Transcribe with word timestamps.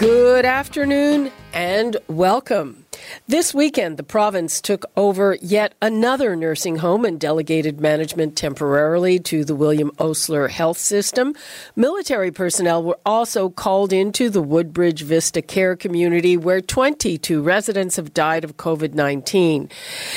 Good 0.00 0.46
afternoon 0.46 1.30
and 1.52 1.98
welcome. 2.08 2.86
This 3.28 3.52
weekend, 3.52 3.98
the 3.98 4.02
province 4.02 4.62
took 4.62 4.86
over 4.96 5.36
yet 5.42 5.74
another 5.82 6.34
nursing 6.34 6.76
home 6.76 7.04
and 7.04 7.20
delegated 7.20 7.82
management 7.82 8.34
temporarily 8.34 9.18
to 9.18 9.44
the 9.44 9.54
William 9.54 9.90
Osler 9.98 10.48
Health 10.48 10.78
System. 10.78 11.34
Military 11.76 12.30
personnel 12.30 12.82
were 12.82 12.98
also 13.04 13.50
called 13.50 13.92
into 13.92 14.30
the 14.30 14.40
Woodbridge 14.40 15.02
Vista 15.02 15.42
Care 15.42 15.76
community, 15.76 16.34
where 16.34 16.62
22 16.62 17.42
residents 17.42 17.96
have 17.96 18.14
died 18.14 18.42
of 18.42 18.56
COVID 18.56 18.94
19. 18.94 19.68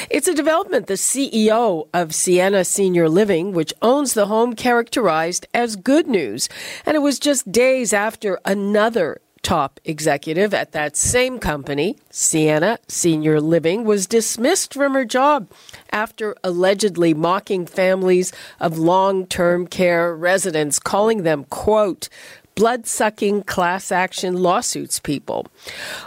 It's 0.10 0.30
a 0.30 0.34
development 0.34 0.88
the 0.88 0.94
CEO 0.94 1.90
of 1.94 2.16
Sienna 2.16 2.64
Senior 2.64 3.10
Living, 3.10 3.52
which 3.52 3.74
owns 3.82 4.14
the 4.14 4.28
home, 4.28 4.56
characterized 4.56 5.46
as 5.54 5.76
good 5.76 6.08
news. 6.08 6.48
And 6.86 6.96
it 6.96 7.02
was 7.02 7.20
just 7.20 7.52
days 7.52 7.92
after 7.92 8.40
another 8.46 9.20
top 9.44 9.80
executive 9.86 10.54
at 10.54 10.72
that 10.72 10.96
same 10.96 11.38
company, 11.38 11.98
Sienna 12.10 12.80
Senior 12.88 13.40
Living, 13.40 13.84
was 13.84 14.08
dismissed 14.08 14.74
from 14.74 14.94
her 14.94 15.06
job 15.06 15.52
after 15.92 16.36
allegedly 16.44 17.14
mocking 17.14 17.66
families 17.66 18.32
of 18.60 18.80
long 18.80 19.28
term 19.28 19.68
care 19.68 20.16
residents, 20.16 20.80
calling 20.80 21.24
them, 21.24 21.44
quote, 21.46 22.10
blood 22.56 22.86
sucking 22.86 23.44
class 23.44 23.92
action 23.92 24.36
lawsuits 24.36 25.00
people. 25.00 25.48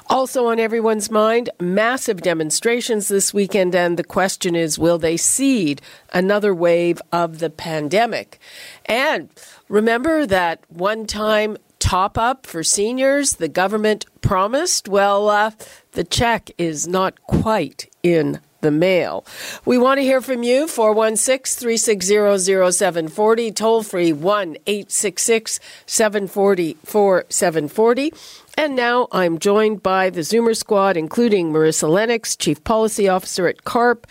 Also 0.08 0.46
on 0.46 0.58
everyone's 0.58 1.10
mind, 1.10 1.50
massive 1.60 2.22
demonstrations 2.22 3.08
this 3.08 3.34
weekend, 3.34 3.74
and 3.74 3.96
the 3.96 4.04
question 4.04 4.54
is 4.54 4.78
will 4.78 4.98
they 4.98 5.16
seed 5.16 5.82
another 6.12 6.54
wave 6.54 7.00
of 7.12 7.38
the 7.38 7.50
pandemic? 7.50 8.38
And 8.86 9.28
remember 9.68 10.26
that 10.26 10.60
one 10.68 11.06
time 11.06 11.56
top 11.78 12.18
up 12.18 12.46
for 12.46 12.62
seniors 12.62 13.34
the 13.34 13.48
government 13.48 14.06
promised? 14.20 14.88
Well, 14.88 15.28
uh, 15.28 15.50
the 15.92 16.04
check 16.04 16.50
is 16.58 16.86
not 16.86 17.22
quite 17.22 17.90
in 18.02 18.40
the 18.60 18.70
mail. 18.70 19.24
We 19.64 19.78
want 19.78 19.98
to 19.98 20.02
hear 20.02 20.20
from 20.20 20.42
you 20.42 20.66
416 20.66 21.60
360 21.60 22.72
0740, 22.72 23.52
toll 23.52 23.82
free 23.82 24.12
1 24.12 24.56
866 24.66 25.60
740 25.86 26.76
4740. 26.84 28.12
And 28.58 28.74
now 28.74 29.06
I'm 29.12 29.38
joined 29.38 29.82
by 29.82 30.08
the 30.08 30.22
Zoomer 30.22 30.56
squad, 30.56 30.96
including 30.96 31.52
Marissa 31.52 31.88
Lennox, 31.88 32.34
Chief 32.34 32.62
Policy 32.64 33.06
Officer 33.06 33.46
at 33.46 33.64
CARP, 33.64 34.06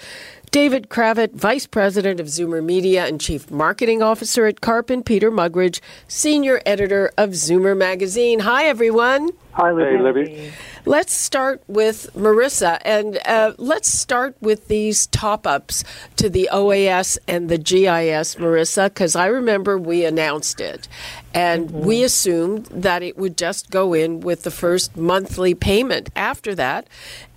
David 0.55 0.87
Cravit, 0.87 1.33
Vice 1.33 1.67
President 1.67 2.21
of 2.21 2.27
Zoomer 2.27 2.63
Media 2.63 3.05
and 3.05 3.19
Chief 3.19 3.51
Marketing 3.51 4.01
Officer 4.01 4.45
at 4.45 4.61
CARP, 4.61 4.89
and 4.89 5.05
Peter 5.05 5.29
Muggeridge, 5.29 5.81
Senior 6.07 6.61
Editor 6.65 7.11
of 7.17 7.31
Zoomer 7.31 7.75
Magazine. 7.75 8.39
Hi, 8.39 8.63
everyone. 8.63 9.31
Hi, 9.51 9.73
Libby. 9.73 9.97
Hey, 9.97 10.01
Libby. 10.01 10.53
Let's 10.85 11.11
start 11.11 11.61
with 11.67 12.09
Marissa, 12.13 12.79
and 12.85 13.19
uh, 13.25 13.51
let's 13.57 13.89
start 13.89 14.37
with 14.39 14.69
these 14.69 15.07
top 15.07 15.45
ups 15.45 15.83
to 16.15 16.29
the 16.29 16.47
OAS 16.53 17.17
and 17.27 17.49
the 17.49 17.57
GIS, 17.57 18.35
Marissa, 18.35 18.85
because 18.85 19.13
I 19.13 19.25
remember 19.25 19.77
we 19.77 20.05
announced 20.05 20.61
it. 20.61 20.87
And 21.35 21.67
mm-hmm. 21.67 21.85
we 21.85 22.03
assumed 22.03 22.67
that 22.67 23.03
it 23.03 23.17
would 23.17 23.37
just 23.37 23.69
go 23.69 23.93
in 23.93 24.21
with 24.21 24.43
the 24.43 24.51
first 24.51 24.95
monthly 24.95 25.53
payment 25.53 26.09
after 26.15 26.55
that. 26.55 26.87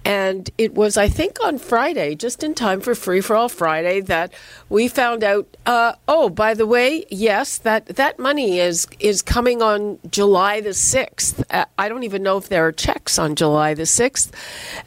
And 0.04 0.48
it 0.56 0.74
was, 0.74 0.96
I 0.96 1.08
think, 1.08 1.36
on 1.44 1.58
Friday, 1.58 2.14
just 2.14 2.42
in 2.42 2.54
time 2.54 2.80
for 2.80 2.94
Free 2.94 3.20
for 3.20 3.36
All 3.36 3.48
Friday, 3.48 4.00
that 4.02 4.32
we 4.70 4.88
found 4.88 5.22
out. 5.22 5.54
Uh, 5.66 5.94
oh, 6.06 6.30
by 6.30 6.54
the 6.54 6.66
way, 6.66 7.04
yes, 7.10 7.58
that 7.58 7.84
that 7.86 8.18
money 8.18 8.58
is 8.58 8.86
is 9.00 9.20
coming 9.20 9.60
on 9.60 9.98
July 10.10 10.62
the 10.62 10.72
sixth. 10.72 11.44
Uh, 11.50 11.66
I 11.76 11.90
don't 11.90 12.04
even 12.04 12.22
know 12.22 12.38
if 12.38 12.48
there 12.48 12.66
are 12.66 12.72
checks 12.72 13.18
on 13.18 13.34
July 13.34 13.74
the 13.74 13.84
sixth. 13.84 14.32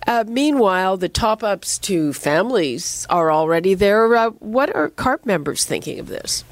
Uh, 0.07 0.23
meanwhile, 0.27 0.97
the 0.97 1.09
top 1.09 1.43
ups 1.43 1.77
to 1.79 2.13
families 2.13 3.05
are 3.09 3.31
already 3.31 3.75
there. 3.75 4.15
Uh, 4.15 4.29
what 4.39 4.75
are 4.75 4.89
CARP 4.89 5.25
members 5.25 5.65
thinking 5.65 5.99
of 5.99 6.07
this? 6.07 6.43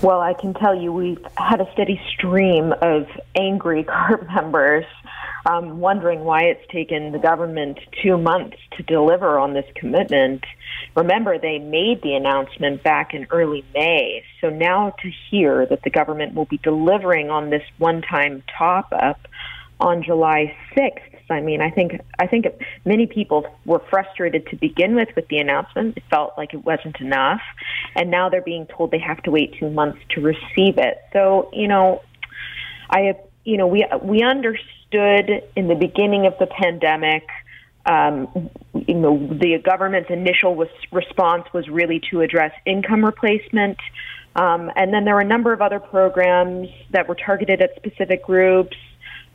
Well, 0.00 0.20
I 0.20 0.32
can 0.32 0.54
tell 0.54 0.80
you 0.80 0.92
we've 0.92 1.26
had 1.36 1.60
a 1.60 1.70
steady 1.72 2.00
stream 2.14 2.72
of 2.82 3.08
angry 3.34 3.82
CARP 3.88 4.28
members 4.28 4.84
um, 5.44 5.80
wondering 5.80 6.20
why 6.20 6.42
it's 6.44 6.64
taken 6.70 7.10
the 7.10 7.18
government 7.18 7.80
two 8.00 8.16
months 8.16 8.56
to 8.76 8.84
deliver 8.84 9.38
on 9.38 9.54
this 9.54 9.64
commitment. 9.74 10.44
Remember, 10.94 11.36
they 11.38 11.58
made 11.58 12.02
the 12.02 12.14
announcement 12.14 12.84
back 12.84 13.12
in 13.12 13.26
early 13.30 13.64
May. 13.74 14.22
So 14.40 14.50
now 14.50 14.94
to 15.02 15.10
hear 15.30 15.66
that 15.66 15.82
the 15.82 15.90
government 15.90 16.34
will 16.34 16.44
be 16.44 16.58
delivering 16.58 17.30
on 17.30 17.50
this 17.50 17.62
one 17.78 18.02
time 18.02 18.44
top 18.56 18.92
up 18.92 19.26
on 19.80 20.04
July 20.04 20.56
6th, 20.76 21.17
I 21.30 21.40
mean, 21.40 21.60
I 21.60 21.70
think 21.70 22.00
I 22.18 22.26
think 22.26 22.46
many 22.84 23.06
people 23.06 23.46
were 23.64 23.80
frustrated 23.90 24.46
to 24.46 24.56
begin 24.56 24.94
with 24.94 25.08
with 25.14 25.28
the 25.28 25.38
announcement. 25.38 25.96
It 25.96 26.04
felt 26.10 26.32
like 26.36 26.54
it 26.54 26.64
wasn't 26.64 27.00
enough, 27.00 27.42
and 27.94 28.10
now 28.10 28.28
they're 28.28 28.40
being 28.40 28.66
told 28.66 28.90
they 28.90 28.98
have 28.98 29.22
to 29.24 29.30
wait 29.30 29.54
two 29.58 29.70
months 29.70 29.98
to 30.10 30.20
receive 30.20 30.78
it. 30.78 30.98
So, 31.12 31.50
you 31.52 31.68
know, 31.68 32.02
I 32.90 33.16
you 33.44 33.56
know, 33.56 33.66
we 33.66 33.86
we 34.02 34.22
understood 34.22 35.42
in 35.56 35.68
the 35.68 35.74
beginning 35.74 36.26
of 36.26 36.34
the 36.38 36.46
pandemic. 36.46 37.26
Um, 37.86 38.50
you 38.74 38.94
know, 38.94 39.16
the 39.16 39.56
government's 39.64 40.10
initial 40.10 40.54
was, 40.54 40.68
response 40.92 41.44
was 41.54 41.68
really 41.70 42.02
to 42.10 42.20
address 42.20 42.52
income 42.66 43.02
replacement, 43.02 43.78
um, 44.36 44.70
and 44.76 44.92
then 44.92 45.04
there 45.04 45.14
were 45.14 45.22
a 45.22 45.26
number 45.26 45.54
of 45.54 45.62
other 45.62 45.80
programs 45.80 46.68
that 46.90 47.08
were 47.08 47.14
targeted 47.14 47.62
at 47.62 47.74
specific 47.76 48.24
groups, 48.24 48.76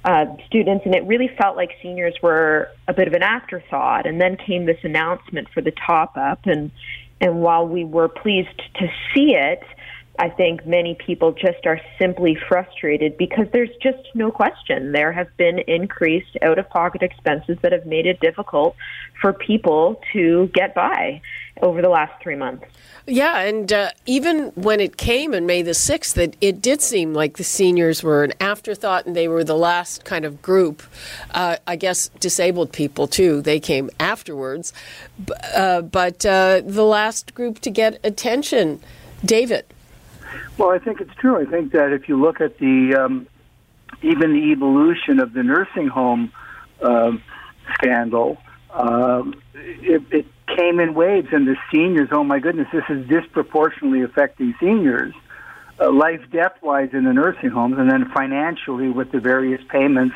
uh, 0.04 0.26
students, 0.48 0.86
and 0.86 0.96
it 0.96 1.04
really 1.06 1.30
felt 1.38 1.56
like 1.56 1.72
seniors 1.82 2.16
were 2.22 2.70
a 2.88 2.94
bit 2.94 3.08
of 3.08 3.14
an 3.14 3.24
afterthought. 3.24 4.06
And 4.06 4.20
then 4.20 4.38
came 4.38 4.66
this 4.66 4.80
announcement 4.84 5.48
for 5.54 5.62
the 5.62 5.72
top 5.72 6.18
up, 6.18 6.42
and 6.46 6.72
and 7.22 7.42
while 7.42 7.68
we 7.68 7.86
were 7.86 8.10
pleased 8.10 8.62
to 8.76 8.88
see 9.14 9.34
it, 9.36 9.64
I 10.20 10.30
think 10.30 10.66
many 10.68 10.96
people 10.96 11.32
just 11.32 11.66
are 11.66 11.80
simply 11.98 12.38
frustrated 12.48 13.18
because 13.18 13.48
there's 13.52 13.76
just 13.82 14.04
no 14.14 14.30
question 14.30 14.92
there 14.92 15.12
have 15.12 15.36
been 15.38 15.60
increased 15.68 16.38
out 16.42 16.60
of 16.60 16.70
pocket 16.70 17.02
expenses 17.02 17.58
that 17.62 17.72
have 17.72 17.86
made 17.86 18.06
it 18.06 18.20
difficult 18.20 18.76
for 19.20 19.34
people 19.34 20.02
to 20.14 20.52
get 20.54 20.76
by 20.76 21.22
over 21.64 21.82
the 21.82 21.90
last 21.90 22.22
three 22.22 22.36
months. 22.36 22.66
Yeah, 23.08 23.40
and 23.40 23.72
uh, 23.72 23.92
even 24.06 24.48
when 24.56 24.80
it 24.80 24.96
came 24.98 25.34
on 25.34 25.46
May 25.46 25.62
the 25.62 25.72
6th, 25.72 26.18
it, 26.18 26.38
it 26.40 26.62
did 26.62 26.82
seem 26.82 27.14
like 27.14 27.38
the 27.38 27.44
seniors 27.44 28.02
were 28.02 28.24
an 28.24 28.34
afterthought 28.40 29.06
and 29.06 29.16
they 29.16 29.28
were 29.28 29.44
the 29.44 29.58
last 29.58 30.06
kind 30.06 30.24
of 30.24 30.42
group. 30.42 30.84
Uh, 31.32 31.58
I 31.68 31.76
guess 31.76 32.10
disabled 32.20 32.72
people, 32.72 33.08
too, 33.08 33.42
they 33.42 33.60
came 33.60 33.90
afterwards. 34.00 34.72
Uh, 35.54 35.82
but 35.82 36.26
uh, 36.26 36.62
the 36.66 36.86
last 36.86 37.34
group 37.34 37.60
to 37.60 37.70
get 37.70 38.00
attention. 38.06 38.82
David. 39.26 39.66
Well, 40.58 40.70
I 40.70 40.80
think 40.80 41.02
it's 41.02 41.16
true. 41.16 41.40
I 41.40 41.50
think 41.50 41.72
that 41.72 41.92
if 41.94 42.10
you 42.10 42.20
look 42.20 42.42
at 42.42 42.58
the 42.58 42.96
um, 42.96 43.28
even 44.02 44.34
the 44.34 44.52
evolution 44.52 45.20
of 45.20 45.34
the 45.34 45.44
nursing 45.44 45.88
home 45.88 46.32
uh, 46.82 47.12
scandal, 47.76 48.38
um, 48.72 49.36
it, 49.64 50.04
it 50.12 50.26
came 50.56 50.80
in 50.80 50.94
waves, 50.94 51.30
and 51.32 51.48
the 51.48 51.56
seniors. 51.72 52.10
Oh 52.12 52.24
my 52.24 52.40
goodness, 52.40 52.68
this 52.72 52.84
is 52.90 53.08
disproportionately 53.08 54.02
affecting 54.02 54.54
seniors, 54.60 55.14
uh, 55.80 55.92
life 55.92 56.22
death 56.32 56.56
wise 56.62 56.90
in 56.94 57.06
the 57.06 57.14
nursing 57.14 57.50
homes, 57.50 57.78
and 57.78 57.90
then 57.90 58.10
financially 58.14 58.90
with 58.90 59.12
the 59.12 59.20
various 59.20 59.62
payments. 59.70 60.16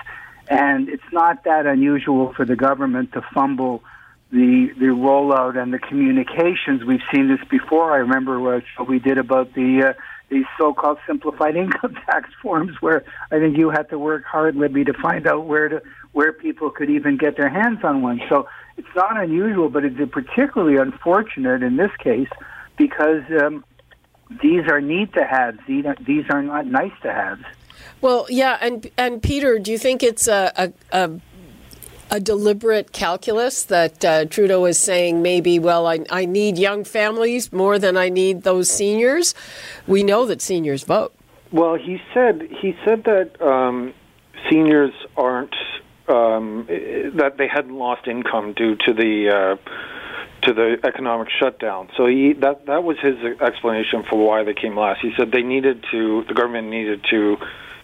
And 0.50 0.90
it's 0.90 1.12
not 1.12 1.44
that 1.44 1.66
unusual 1.66 2.34
for 2.34 2.46
the 2.46 2.56
government 2.56 3.14
to 3.14 3.22
fumble 3.34 3.84
the 4.32 4.74
the 4.78 4.88
rollout 4.88 5.58
and 5.58 5.74
the 5.74 5.80
communications. 5.80 6.84
We've 6.86 7.02
seen 7.14 7.28
this 7.30 7.46
before. 7.50 7.94
I 7.94 7.98
remember 7.98 8.40
what 8.40 8.64
we 8.88 9.00
did 9.00 9.18
about 9.18 9.54
the 9.54 9.90
uh, 9.90 10.02
these 10.30 10.46
so-called 10.58 10.98
simplified 11.08 11.56
income 11.64 11.96
tax 12.06 12.30
forms, 12.42 12.82
where 12.82 13.04
I 13.32 13.40
think 13.40 13.58
you 13.58 13.70
had 13.70 13.90
to 13.90 14.00
work 14.00 14.24
hard, 14.26 14.56
Libby, 14.56 14.84
to 14.86 14.94
find 14.94 15.28
out 15.28 15.46
where 15.46 15.70
to 15.70 15.82
where 16.12 16.34
people 16.34 16.70
could 16.70 16.90
even 16.90 17.18
get 17.18 17.38
their 17.38 17.50
hands 17.50 17.80
on 17.84 18.02
one. 18.02 18.22
So 18.30 18.48
it's 18.78 18.88
not 18.96 19.18
unusual, 19.18 19.70
but 19.70 19.84
it's 19.84 19.98
particularly 20.12 20.78
unfortunate 20.78 21.64
in 21.64 21.78
this 21.78 21.92
case 22.00 22.30
because 22.78 23.24
um, 23.42 23.66
these 24.42 24.68
are 24.70 24.80
need 24.80 25.14
to 25.14 25.26
haves. 25.26 25.60
These 25.68 25.86
are, 26.30 26.44
not 26.44 26.68
nice 26.68 26.92
to 27.02 27.12
haves. 27.12 27.44
Well, 28.02 28.28
yeah, 28.30 28.58
and 28.62 28.90
and 28.98 29.22
Peter, 29.22 29.58
do 29.58 29.72
you 29.72 29.78
think 29.78 30.04
it's 30.04 30.28
a, 30.28 30.52
a, 30.56 30.74
a 30.92 31.20
a 32.10 32.20
deliberate 32.20 32.92
calculus 32.94 33.64
that 33.64 34.06
uh, 34.06 34.26
Trudeau 34.26 34.66
is 34.66 34.80
saying 34.80 35.22
maybe, 35.22 35.60
well, 35.60 35.88
I, 35.88 36.00
I 36.10 36.26
need 36.26 36.58
young 36.58 36.84
families 36.84 37.52
more 37.52 37.78
than 37.78 37.98
I 37.98 38.10
need 38.10 38.44
those 38.44 38.70
seniors? 38.70 39.34
We 39.88 40.04
know 40.04 40.26
that 40.26 40.42
seniors 40.42 40.84
vote. 40.84 41.14
Well, 41.52 41.76
he 41.76 42.02
said 42.14 42.48
he 42.62 42.76
said 42.86 43.04
that 43.06 43.42
um, 43.42 43.94
seniors 44.50 44.94
aren't 45.16 45.56
um, 46.38 46.66
that 46.68 47.36
they 47.38 47.48
hadn't 47.48 47.76
lost 47.76 48.08
income 48.08 48.54
due 48.54 48.76
to 48.86 48.94
the 48.94 49.30
uh, 49.30 49.72
to 50.44 50.54
the 50.54 50.78
economic 50.84 51.30
shutdown. 51.40 51.90
So 51.98 52.06
he 52.06 52.34
that 52.42 52.66
that 52.68 52.84
was 52.84 52.98
his 53.00 53.18
explanation 53.42 54.04
for 54.10 54.18
why 54.18 54.44
they 54.44 54.54
came 54.54 54.78
last. 54.78 55.02
He 55.02 55.12
said 55.18 55.32
they 55.32 55.42
needed 55.42 55.84
to 55.92 56.24
the 56.28 56.34
government 56.34 56.70
needed 56.70 57.06
to 57.12 57.38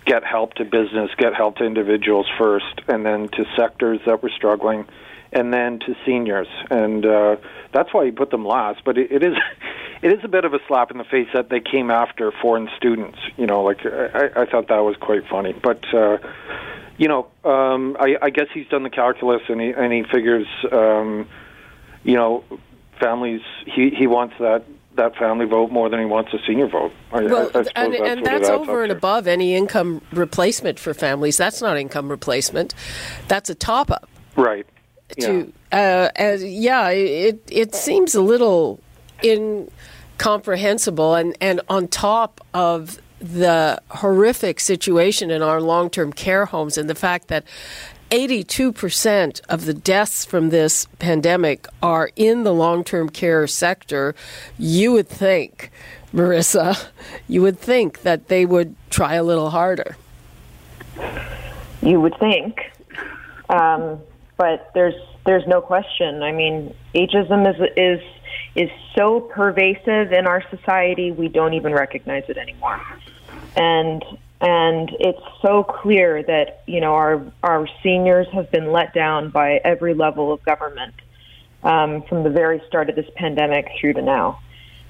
get 0.06 0.24
help 0.24 0.54
to 0.56 0.66
business, 0.66 1.10
get 1.18 1.34
help 1.34 1.58
to 1.58 1.66
individuals 1.66 2.28
first, 2.38 2.82
and 2.88 3.06
then 3.06 3.30
to 3.30 3.46
sectors 3.56 4.00
that 4.06 4.22
were 4.22 4.32
struggling, 4.36 4.86
and 5.32 5.54
then 5.54 5.80
to 5.80 5.96
seniors. 6.06 6.48
And 6.70 7.06
uh, 7.06 7.38
that's 7.72 7.94
why 7.94 8.06
he 8.06 8.12
put 8.12 8.30
them 8.30 8.46
last. 8.46 8.84
But 8.84 8.98
it, 8.98 9.12
it 9.12 9.24
is 9.24 9.36
it 10.02 10.12
is 10.12 10.20
a 10.24 10.28
bit 10.28 10.46
of 10.46 10.54
a 10.54 10.60
slap 10.68 10.92
in 10.92 10.98
the 10.98 11.06
face 11.06 11.30
that 11.34 11.50
they 11.50 11.60
came 11.60 11.90
after 11.90 12.32
foreign 12.32 12.70
students. 12.78 13.18
You 13.38 13.48
know, 13.48 13.64
like 13.64 13.86
I, 13.86 14.30
I 14.36 14.46
thought 14.46 14.68
that 14.68 14.80
was 14.80 14.96
quite 14.98 15.28
funny. 15.28 15.54
But 15.54 15.92
uh, 15.94 16.18
you 16.98 17.07
know, 17.07 17.28
um, 17.44 17.98
I, 18.00 18.18
I 18.22 18.30
guess 18.30 18.48
he's 18.54 18.68
done 18.68 18.84
the 18.84 18.90
calculus 18.90 19.42
and 19.50 19.60
he 19.60 19.72
and 19.72 19.92
he 19.92 20.04
figures, 20.04 20.48
um, 20.72 21.28
you 22.04 22.16
know, 22.16 22.44
families. 23.00 23.42
He 23.66 23.90
he 23.90 24.07
wants 24.07 24.36
that 24.40 24.66
that 24.95 25.16
family 25.16 25.45
vote 25.45 25.72
more 25.72 25.90
than 25.90 26.00
he 26.00 26.06
wants 26.06 26.34
a 26.34 26.40
senior 26.45 26.68
vote. 26.68 26.92
I, 27.12 27.24
well, 27.24 27.50
I, 27.54 27.60
I 27.60 27.63
and, 27.75 27.94
that's, 27.94 28.01
and 28.01 28.25
that's 28.25 28.50
over 28.50 28.84
and 28.84 28.92
above 28.92 29.28
any 29.28 29.56
income 29.56 30.01
replacement 30.12 30.80
for 30.80 30.94
families. 30.94 31.38
That's 31.38 31.62
not 31.62 31.78
income 31.78 32.10
replacement. 32.10 32.75
That's 33.28 33.50
a 33.50 33.56
top 33.56 33.89
up. 33.92 34.10
Right. 34.36 34.66
To 35.19 35.51
yeah, 35.72 36.07
uh, 36.07 36.12
as, 36.16 36.44
yeah 36.44 36.89
it 36.89 37.42
it 37.50 37.75
seems 37.75 38.16
a 38.16 38.22
little 38.22 38.80
incomprehensible, 39.24 41.16
and 41.16 41.38
and 41.42 41.62
on 41.69 41.88
top 41.88 42.42
of 42.54 43.00
the 43.24 43.81
horrific 43.90 44.60
situation 44.60 45.31
in 45.31 45.42
our 45.42 45.62
long 45.62 45.90
term 45.90 46.12
care 46.12 46.46
homes 46.46 46.78
and 46.78 46.90
the 46.90 46.96
fact 46.96 47.30
that 47.30 47.46
82% 48.12 49.42
of 49.48 49.66
the 49.66 49.74
deaths 49.74 50.25
from 50.25 50.50
this 50.50 50.86
pandemic 51.00 51.66
are 51.81 52.12
in 52.16 52.44
the 52.44 52.54
long 52.54 52.84
term 52.84 53.10
care 53.10 53.48
sector, 53.48 54.14
you 54.60 54.92
would 54.92 55.08
think, 55.08 55.72
Marissa, 56.14 56.88
you 57.28 57.42
would 57.42 57.58
think 57.58 58.02
that 58.02 58.28
they 58.28 58.46
would 58.46 58.75
try 58.90 59.16
a 59.16 59.24
little 59.24 59.50
harder. 59.50 59.96
You 61.81 62.02
would 62.02 62.18
think. 62.20 62.60
Um, 63.50 64.00
but 64.38 64.70
there's 64.75 64.96
there's 65.25 65.48
no 65.48 65.62
question. 65.62 66.22
I 66.22 66.34
mean, 66.34 66.75
ageism 66.94 67.50
is 67.50 67.72
is 67.78 68.02
is 68.56 68.70
so 68.96 69.22
pervasive 69.22 70.12
in 70.12 70.28
our 70.28 70.44
society 70.50 71.12
we 71.12 71.28
don't 71.28 71.54
even 71.54 71.74
recognize 71.74 72.24
it 72.28 72.38
anymore 72.38 72.80
and 73.56 74.04
and 74.42 74.92
it's 75.00 75.22
so 75.42 75.64
clear 75.64 76.22
that 76.24 76.64
you 76.68 76.82
know 76.82 76.94
our 76.94 77.26
our 77.44 77.68
seniors 77.82 78.28
have 78.34 78.52
been 78.52 78.72
let 78.72 78.94
down 78.94 79.30
by 79.30 79.62
every 79.64 79.94
level 79.94 80.34
of 80.34 80.44
government 80.44 80.94
um, 81.64 82.04
from 82.04 82.24
the 82.24 82.30
very 82.30 82.62
start 82.68 82.90
of 82.90 82.96
this 82.96 83.10
pandemic 83.16 83.68
through 83.80 83.94
to 83.94 84.02
now. 84.02 84.40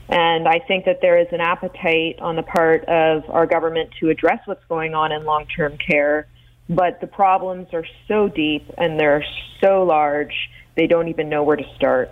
And 0.09 0.47
I 0.47 0.59
think 0.59 0.85
that 0.85 1.01
there 1.01 1.17
is 1.17 1.27
an 1.31 1.39
appetite 1.39 2.19
on 2.19 2.35
the 2.35 2.43
part 2.43 2.83
of 2.85 3.29
our 3.29 3.45
government 3.45 3.91
to 3.99 4.09
address 4.09 4.39
what's 4.45 4.63
going 4.65 4.93
on 4.93 5.11
in 5.11 5.23
long 5.23 5.45
term 5.45 5.77
care, 5.77 6.27
but 6.69 6.99
the 6.99 7.07
problems 7.07 7.67
are 7.73 7.85
so 8.07 8.27
deep 8.27 8.69
and 8.77 8.99
they're 8.99 9.23
so 9.61 9.83
large, 9.83 10.49
they 10.75 10.87
don't 10.87 11.07
even 11.07 11.29
know 11.29 11.43
where 11.43 11.55
to 11.55 11.75
start. 11.75 12.11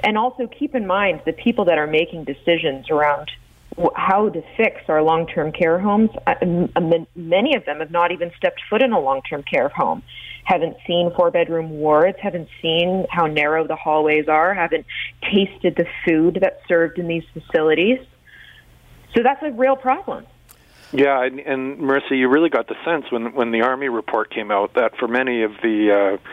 And 0.00 0.18
also 0.18 0.48
keep 0.48 0.74
in 0.74 0.86
mind 0.86 1.22
the 1.24 1.32
people 1.32 1.66
that 1.66 1.78
are 1.78 1.86
making 1.86 2.24
decisions 2.24 2.90
around 2.90 3.30
how 3.94 4.28
to 4.28 4.42
fix 4.56 4.82
our 4.88 5.02
long-term 5.02 5.52
care 5.52 5.78
homes. 5.78 6.10
Many 7.14 7.56
of 7.56 7.64
them 7.64 7.80
have 7.80 7.90
not 7.90 8.12
even 8.12 8.30
stepped 8.36 8.60
foot 8.68 8.82
in 8.82 8.92
a 8.92 9.00
long-term 9.00 9.44
care 9.44 9.68
home, 9.68 10.02
haven't 10.44 10.76
seen 10.86 11.12
four-bedroom 11.16 11.70
wards, 11.70 12.18
haven't 12.20 12.48
seen 12.60 13.06
how 13.10 13.26
narrow 13.26 13.66
the 13.66 13.76
hallways 13.76 14.28
are, 14.28 14.54
haven't 14.54 14.86
tasted 15.22 15.76
the 15.76 15.86
food 16.04 16.38
that's 16.40 16.60
served 16.68 16.98
in 16.98 17.06
these 17.06 17.24
facilities. 17.32 17.98
So 19.14 19.22
that's 19.22 19.42
a 19.42 19.50
real 19.52 19.76
problem. 19.76 20.26
Yeah, 20.92 21.24
and, 21.24 21.40
and 21.40 21.78
Marissa, 21.78 22.10
you 22.10 22.28
really 22.28 22.50
got 22.50 22.68
the 22.68 22.76
sense 22.84 23.10
when 23.10 23.32
when 23.34 23.50
the 23.50 23.62
Army 23.62 23.88
report 23.88 24.30
came 24.30 24.50
out 24.50 24.74
that 24.74 24.96
for 24.98 25.08
many 25.08 25.42
of 25.42 25.52
the 25.62 26.18
uh, 26.20 26.28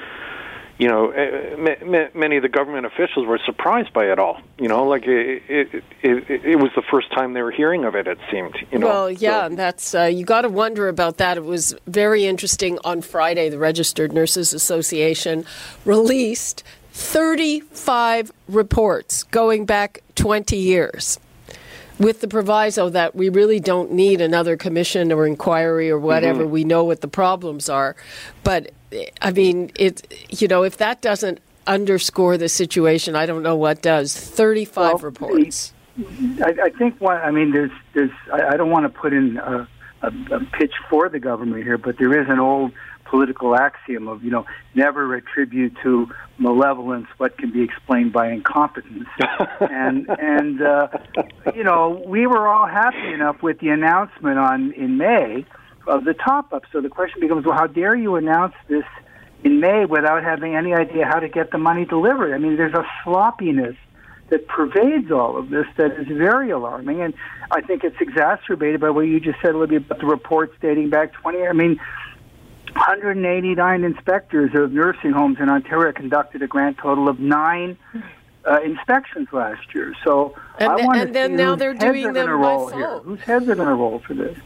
you 0.80 0.88
know, 0.88 1.12
eh, 1.12 2.08
many 2.16 2.38
of 2.38 2.42
the 2.42 2.50
government 2.50 2.86
officials 2.86 3.28
were 3.28 3.38
surprised 3.46 3.92
by 3.92 4.06
it 4.06 4.18
all. 4.18 4.40
You 4.58 4.70
know, 4.70 4.86
like 4.86 5.04
it, 5.06 5.44
it, 5.50 5.84
it, 6.02 6.46
it 6.46 6.56
was 6.56 6.72
the 6.74 6.82
first 6.90 7.12
time 7.12 7.34
they 7.34 7.42
were 7.42 7.52
hearing 7.52 7.84
of 7.84 7.96
it. 7.96 8.08
It 8.08 8.18
seemed. 8.32 8.56
You 8.72 8.80
know. 8.80 8.88
Well, 8.88 9.12
yeah, 9.12 9.50
so. 9.50 9.56
that's 9.56 9.94
uh, 9.94 10.04
you 10.04 10.24
got 10.24 10.42
to 10.44 10.50
wonder 10.50 10.88
about 10.88 11.18
that. 11.18 11.36
It 11.36 11.44
was 11.44 11.76
very 11.86 12.26
interesting. 12.26 12.80
On 12.86 13.02
Friday, 13.02 13.50
the 13.50 13.60
Registered 13.60 14.14
Nurses 14.14 14.54
Association 14.54 15.46
released 15.84 16.64
35 16.94 18.32
reports 18.48 19.24
going 19.24 19.66
back 19.66 20.02
20 20.16 20.56
years 20.56 21.20
with 22.00 22.22
the 22.22 22.28
proviso 22.28 22.90
that 22.90 23.16
we 23.16 23.30
really 23.30 23.60
don't 23.60 23.92
need 23.92 24.22
another 24.22 24.58
commission 24.58 25.12
or 25.12 25.28
inquiry 25.28 25.92
or 25.92 26.00
whatever. 26.00 26.44
Mm-hmm. 26.44 26.52
We 26.52 26.64
know 26.64 26.84
what 26.84 27.02
the 27.02 27.08
problems 27.08 27.70
are. 27.70 27.96
But 28.44 28.72
I 29.22 29.32
mean, 29.32 29.72
it. 29.76 30.12
You 30.30 30.48
know, 30.48 30.64
if 30.64 30.78
that 30.78 31.02
doesn't 31.02 31.40
underscore 31.68 32.38
the 32.38 32.50
situation, 32.50 33.16
I 33.16 33.26
don't 33.26 33.44
know 33.44 33.56
what 33.56 33.82
does. 33.82 34.16
Thirty-five 34.16 34.94
well, 34.94 34.98
reports. 34.98 35.74
I, 36.44 36.56
I 36.64 36.70
think 36.70 37.00
one. 37.02 37.18
I 37.18 37.32
mean, 37.32 37.52
there's, 37.52 37.72
there's. 37.94 38.12
I, 38.32 38.54
I 38.54 38.58
don't 38.58 38.70
want 38.70 38.92
to 38.92 39.00
put 39.00 39.14
in 39.14 39.38
a, 39.38 39.68
a, 40.02 40.08
a 40.32 40.40
pitch 40.54 40.74
for 40.90 41.10
the 41.10 41.20
government 41.20 41.64
here, 41.64 41.78
but 41.78 41.98
there 41.98 42.20
is 42.20 42.30
an 42.30 42.40
old 42.40 42.72
political 43.10 43.56
axiom 43.56 44.08
of 44.08 44.24
you 44.24 44.32
know 44.32 44.46
never 44.76 45.16
attribute 45.16 45.76
to 45.84 46.08
malevolence 46.38 47.08
what 47.18 47.38
can 47.38 47.52
be 47.52 47.62
explained 47.62 48.14
by 48.14 48.30
incompetence 48.30 49.08
and 49.60 50.08
and 50.20 50.62
uh, 50.62 50.88
you 51.56 51.64
know 51.64 52.02
we 52.06 52.28
were 52.28 52.48
all 52.48 52.68
happy 52.68 53.14
enough 53.14 53.42
with 53.42 53.60
the 53.60 53.70
announcement 53.70 54.38
on 54.38 54.72
in 54.74 54.98
May 54.98 55.46
of 55.90 56.06
the 56.06 56.14
top 56.14 56.54
up. 56.54 56.64
So 56.72 56.82
the 56.82 56.90
question 56.90 57.20
becomes, 57.20 57.46
well, 57.46 57.58
how 57.58 57.68
dare 57.68 57.96
you 57.96 58.16
announce 58.16 58.54
this 58.68 58.86
in 59.44 59.60
May 59.60 59.86
without 59.86 60.24
having 60.24 60.56
any 60.56 60.74
idea 60.74 61.06
how 61.06 61.20
to 61.20 61.28
get 61.28 61.52
the 61.52 61.58
money 61.58 61.86
delivered? 61.86 62.34
I 62.34 62.38
mean, 62.38 62.56
there's 62.56 62.74
a 62.74 62.86
sloppiness 63.04 63.76
that 64.30 64.48
pervades 64.48 65.12
all 65.12 65.38
of 65.38 65.50
this 65.50 65.66
that 65.78 65.94
is 66.00 66.08
very 66.08 66.52
alarming, 66.52 67.02
and 67.02 67.16
I 67.50 67.62
think 67.62 67.84
it's 67.84 68.00
exacerbated 68.00 68.80
by 68.80 68.92
what 68.92 69.02
you 69.02 69.20
just 69.20 69.40
said, 69.42 69.56
Olivia, 69.56 69.80
about 69.80 70.00
the 70.00 70.06
reports 70.06 70.54
dating 70.62 70.92
back 70.92 71.14
20 71.14 71.40
years. 71.40 71.50
I 71.50 71.54
mean, 71.58 71.80
189 72.80 73.84
inspectors 73.84 74.52
of 74.56 74.72
nursing 74.72 75.12
homes 75.12 75.38
in 75.40 75.50
Ontario 75.50 75.92
conducted 75.92 76.42
a 76.42 76.48
grand 76.48 76.78
total 76.78 77.10
of 77.10 77.20
nine 77.20 77.78
uh, 78.50 78.62
inspections 78.62 79.28
last 79.34 79.76
year. 79.76 79.94
So 80.04 80.34
and, 80.60 80.72
I 80.72 80.76
want 80.78 81.00
and 81.00 81.16
then 81.16 81.36
now 81.36 81.56
they're 81.56 81.74
doing 81.74 82.14
them 82.14 82.28
phone. 82.28 82.74
Here. 82.74 83.00
Whose 83.00 83.20
heads 83.20 83.50
are 83.50 83.56
going 83.56 83.68
to 83.68 83.76
roll 83.76 84.00
for 84.00 84.14
this? 84.14 84.38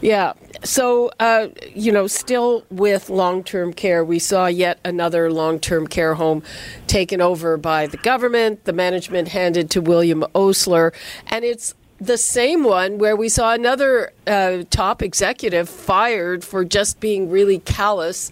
Yeah. 0.00 0.32
So, 0.64 1.12
uh, 1.20 1.48
you 1.72 1.92
know, 1.92 2.08
still 2.08 2.64
with 2.70 3.10
long 3.10 3.44
term 3.44 3.72
care, 3.72 4.04
we 4.04 4.18
saw 4.18 4.46
yet 4.46 4.80
another 4.84 5.30
long 5.32 5.60
term 5.60 5.86
care 5.86 6.14
home 6.14 6.42
taken 6.88 7.20
over 7.20 7.56
by 7.56 7.86
the 7.86 7.96
government, 7.98 8.64
the 8.64 8.72
management 8.72 9.28
handed 9.28 9.70
to 9.70 9.80
William 9.80 10.24
Osler, 10.34 10.92
and 11.28 11.44
it's 11.44 11.74
the 12.00 12.16
same 12.16 12.64
one 12.64 12.98
where 12.98 13.16
we 13.16 13.28
saw 13.28 13.52
another 13.52 14.12
uh, 14.26 14.62
top 14.70 15.02
executive 15.02 15.68
fired 15.68 16.44
for 16.44 16.64
just 16.64 17.00
being 17.00 17.28
really 17.28 17.58
callous, 17.58 18.30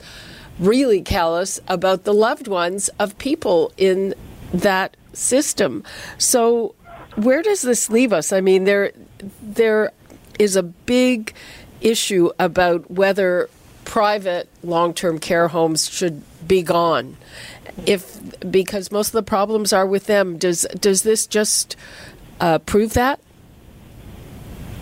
really 0.58 1.02
callous 1.02 1.60
about 1.66 2.04
the 2.04 2.14
loved 2.14 2.46
ones 2.46 2.88
of 3.00 3.18
people 3.18 3.72
in 3.76 4.14
that 4.52 4.96
system. 5.12 5.82
So, 6.18 6.74
where 7.16 7.42
does 7.42 7.62
this 7.62 7.90
leave 7.90 8.12
us? 8.12 8.32
I 8.32 8.40
mean, 8.40 8.64
there 8.64 8.92
there 9.42 9.90
is 10.38 10.54
a 10.54 10.62
big 10.62 11.34
issue 11.80 12.30
about 12.38 12.90
whether 12.90 13.48
private 13.84 14.48
long-term 14.62 15.18
care 15.18 15.48
homes 15.48 15.88
should 15.88 16.22
be 16.46 16.62
gone. 16.62 17.16
If 17.84 18.20
because 18.50 18.92
most 18.92 19.08
of 19.08 19.12
the 19.12 19.22
problems 19.22 19.72
are 19.72 19.86
with 19.86 20.06
them, 20.06 20.38
does 20.38 20.66
does 20.78 21.02
this 21.02 21.26
just 21.26 21.74
uh, 22.40 22.58
prove 22.60 22.94
that? 22.94 23.18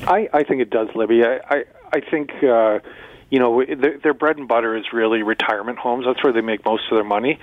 I, 0.07 0.29
I 0.33 0.43
think 0.45 0.61
it 0.61 0.71
does, 0.71 0.89
Libby. 0.95 1.23
I 1.25 1.41
I, 1.49 1.65
I 1.93 2.01
think 2.01 2.31
uh, 2.43 2.81
you 3.31 3.39
know 3.39 3.65
their, 3.65 3.99
their 3.99 4.15
bread 4.15 4.37
and 4.37 4.49
butter 4.49 4.77
is 4.77 4.85
really 4.93 5.23
retirement 5.23 5.79
homes. 5.79 6.05
That's 6.07 6.23
where 6.23 6.33
they 6.33 6.41
make 6.41 6.65
most 6.65 6.85
of 6.91 6.97
their 6.97 7.05
money 7.05 7.39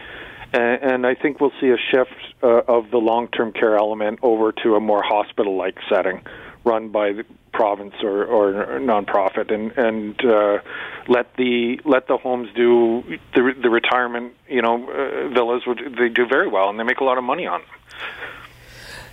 and, 0.54 0.84
and 0.84 1.08
I 1.08 1.16
think 1.16 1.40
we'll 1.40 1.54
see 1.62 1.70
a 1.70 1.78
shift 1.78 2.16
uh, 2.44 2.62
of 2.68 2.92
the 2.92 2.98
long-term 2.98 3.54
care 3.54 3.78
element 3.78 4.20
over 4.22 4.52
to 4.64 4.76
a 4.76 4.80
more 4.80 5.02
hospital-like 5.04 5.78
setting 5.90 6.22
run 6.64 6.90
by 6.90 7.14
the 7.14 7.26
province 7.54 7.96
or, 8.04 8.24
or 8.26 8.80
nonprofit, 8.80 9.52
and 9.52 9.72
and 9.78 10.26
uh, 10.26 10.60
let 11.08 11.36
the 11.36 11.80
let 11.86 12.08
the 12.08 12.18
homes 12.18 12.50
do 12.56 13.04
the 13.34 13.54
the 13.62 13.70
retirement 13.70 14.34
you 14.48 14.62
know 14.62 14.90
uh, 14.90 15.34
villas. 15.34 15.64
They 15.66 16.10
do 16.10 16.28
very 16.28 16.48
well, 16.48 16.70
and 16.70 16.80
they 16.80 16.84
make 16.84 17.00
a 17.00 17.04
lot 17.04 17.18
of 17.18 17.24
money 17.24 17.48
on 17.48 17.62
them. 17.62 17.70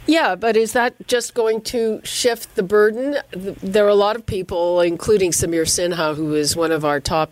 Yeah, 0.09 0.37
but 0.37 0.57
is 0.57 0.73
that 0.73 1.07
just 1.07 1.35
going 1.35 1.61
to 1.65 2.01
shift 2.03 2.55
the 2.57 2.63
burden? 2.63 3.19
There 3.31 3.85
are 3.85 3.91
a 3.91 3.95
lot 3.95 4.17
of 4.17 4.25
people, 4.25 4.81
including 4.81 5.33
Samir 5.33 5.67
Sinha, 5.67 6.17
who 6.17 6.35
is 6.35 6.57
one 6.57 6.73
of 6.73 6.83
our 6.83 6.99
top 6.99 7.31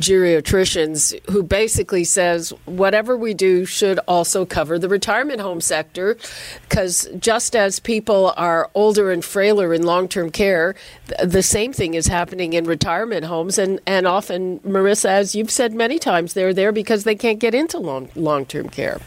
geriatricians 0.00 1.14
who 1.30 1.44
basically 1.44 2.02
says 2.02 2.50
whatever 2.64 3.16
we 3.16 3.32
do 3.32 3.64
should 3.64 4.00
also 4.08 4.44
cover 4.44 4.80
the 4.80 4.88
retirement 4.88 5.40
home 5.40 5.60
sector 5.60 6.16
because 6.62 7.08
just 7.20 7.54
as 7.54 7.78
people 7.78 8.34
are 8.36 8.68
older 8.74 9.12
and 9.12 9.24
frailer 9.24 9.72
in 9.72 9.84
long-term 9.84 10.28
care 10.30 10.74
the 11.22 11.42
same 11.42 11.72
thing 11.72 11.94
is 11.94 12.08
happening 12.08 12.54
in 12.54 12.64
retirement 12.64 13.26
homes 13.26 13.58
and, 13.58 13.78
and 13.86 14.08
often 14.08 14.58
marissa 14.60 15.08
as 15.08 15.36
you've 15.36 15.52
said 15.52 15.72
many 15.72 16.00
times 16.00 16.32
they're 16.32 16.54
there 16.54 16.72
because 16.72 17.04
they 17.04 17.14
can't 17.14 17.38
get 17.38 17.54
into 17.54 17.78
long, 17.78 18.08
long-term 18.16 18.68
care 18.68 18.98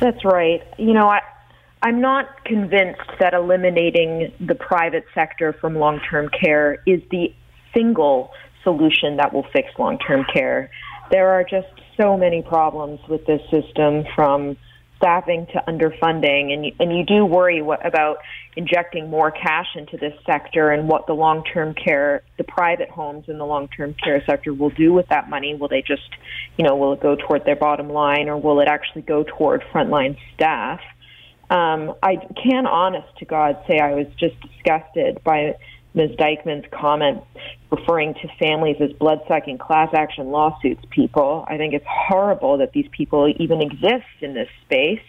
that's 0.00 0.24
right 0.24 0.64
you 0.76 0.92
know 0.92 1.08
i 1.08 1.20
I'm 1.82 2.00
not 2.00 2.44
convinced 2.44 3.10
that 3.20 3.34
eliminating 3.34 4.32
the 4.40 4.54
private 4.54 5.04
sector 5.14 5.54
from 5.60 5.76
long 5.76 6.00
term 6.10 6.28
care 6.28 6.82
is 6.86 7.00
the 7.10 7.34
single 7.74 8.30
solution 8.62 9.16
that 9.18 9.32
will 9.32 9.46
fix 9.52 9.68
long 9.78 9.98
term 9.98 10.24
care. 10.32 10.70
There 11.10 11.30
are 11.30 11.44
just 11.44 11.68
so 12.00 12.16
many 12.16 12.42
problems 12.42 13.00
with 13.08 13.26
this 13.26 13.40
system 13.50 14.04
from 14.14 14.56
staffing 14.96 15.46
to 15.52 15.62
underfunding 15.68 16.52
and 16.52 16.66
you, 16.66 16.72
and 16.80 16.96
you 16.96 17.04
do 17.04 17.24
worry 17.24 17.60
what, 17.60 17.84
about 17.86 18.16
injecting 18.56 19.10
more 19.10 19.30
cash 19.30 19.66
into 19.74 19.96
this 19.98 20.14
sector 20.24 20.70
and 20.70 20.88
what 20.88 21.06
the 21.06 21.12
long-term 21.12 21.74
care 21.74 22.22
the 22.38 22.44
private 22.44 22.88
homes 22.88 23.24
in 23.28 23.36
the 23.36 23.44
long-term 23.44 23.94
care 24.02 24.22
sector 24.24 24.54
will 24.54 24.70
do 24.70 24.94
with 24.94 25.06
that 25.08 25.28
money 25.28 25.54
will 25.54 25.68
they 25.68 25.82
just 25.82 26.08
you 26.56 26.64
know 26.64 26.74
will 26.74 26.94
it 26.94 27.00
go 27.00 27.14
toward 27.14 27.44
their 27.44 27.56
bottom 27.56 27.90
line 27.90 28.28
or 28.28 28.38
will 28.38 28.60
it 28.60 28.68
actually 28.68 29.02
go 29.02 29.22
toward 29.22 29.62
frontline 29.72 30.16
staff 30.34 30.80
um, 31.50 31.94
I 32.02 32.16
can 32.42 32.66
honest 32.66 33.08
to 33.18 33.24
God 33.24 33.58
say 33.68 33.78
I 33.78 33.94
was 33.94 34.06
just 34.18 34.34
disgusted 34.40 35.22
by 35.24 35.54
Ms. 35.94 36.10
Dykeman's 36.18 36.64
comment 36.70 37.22
referring 37.70 38.14
to 38.14 38.28
families 38.38 38.76
as 38.80 38.92
blood-sucking 38.92 39.58
class 39.58 39.88
action 39.94 40.30
lawsuits 40.30 40.84
people. 40.90 41.44
I 41.48 41.56
think 41.56 41.72
it's 41.72 41.86
horrible 41.88 42.58
that 42.58 42.72
these 42.72 42.88
people 42.92 43.32
even 43.38 43.62
exist 43.62 44.04
in 44.20 44.34
this 44.34 44.48
space. 44.64 45.00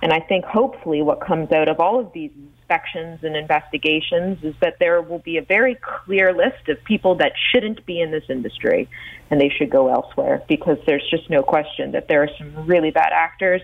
And 0.00 0.12
I 0.12 0.20
think 0.20 0.44
hopefully 0.44 1.02
what 1.02 1.20
comes 1.20 1.52
out 1.52 1.68
of 1.68 1.80
all 1.80 2.00
of 2.00 2.12
these 2.12 2.30
inspections 2.72 3.20
and 3.22 3.36
investigations 3.36 4.38
is 4.42 4.54
that 4.60 4.78
there 4.80 5.02
will 5.02 5.18
be 5.18 5.36
a 5.36 5.42
very 5.42 5.76
clear 6.04 6.32
list 6.32 6.68
of 6.68 6.82
people 6.84 7.16
that 7.16 7.32
shouldn't 7.50 7.84
be 7.84 8.00
in 8.00 8.10
this 8.10 8.24
industry 8.28 8.88
and 9.30 9.40
they 9.40 9.50
should 9.50 9.70
go 9.70 9.88
elsewhere 9.88 10.42
because 10.48 10.78
there's 10.86 11.06
just 11.10 11.28
no 11.28 11.42
question 11.42 11.92
that 11.92 12.08
there 12.08 12.22
are 12.22 12.30
some 12.38 12.66
really 12.66 12.90
bad 12.90 13.12
actors 13.12 13.60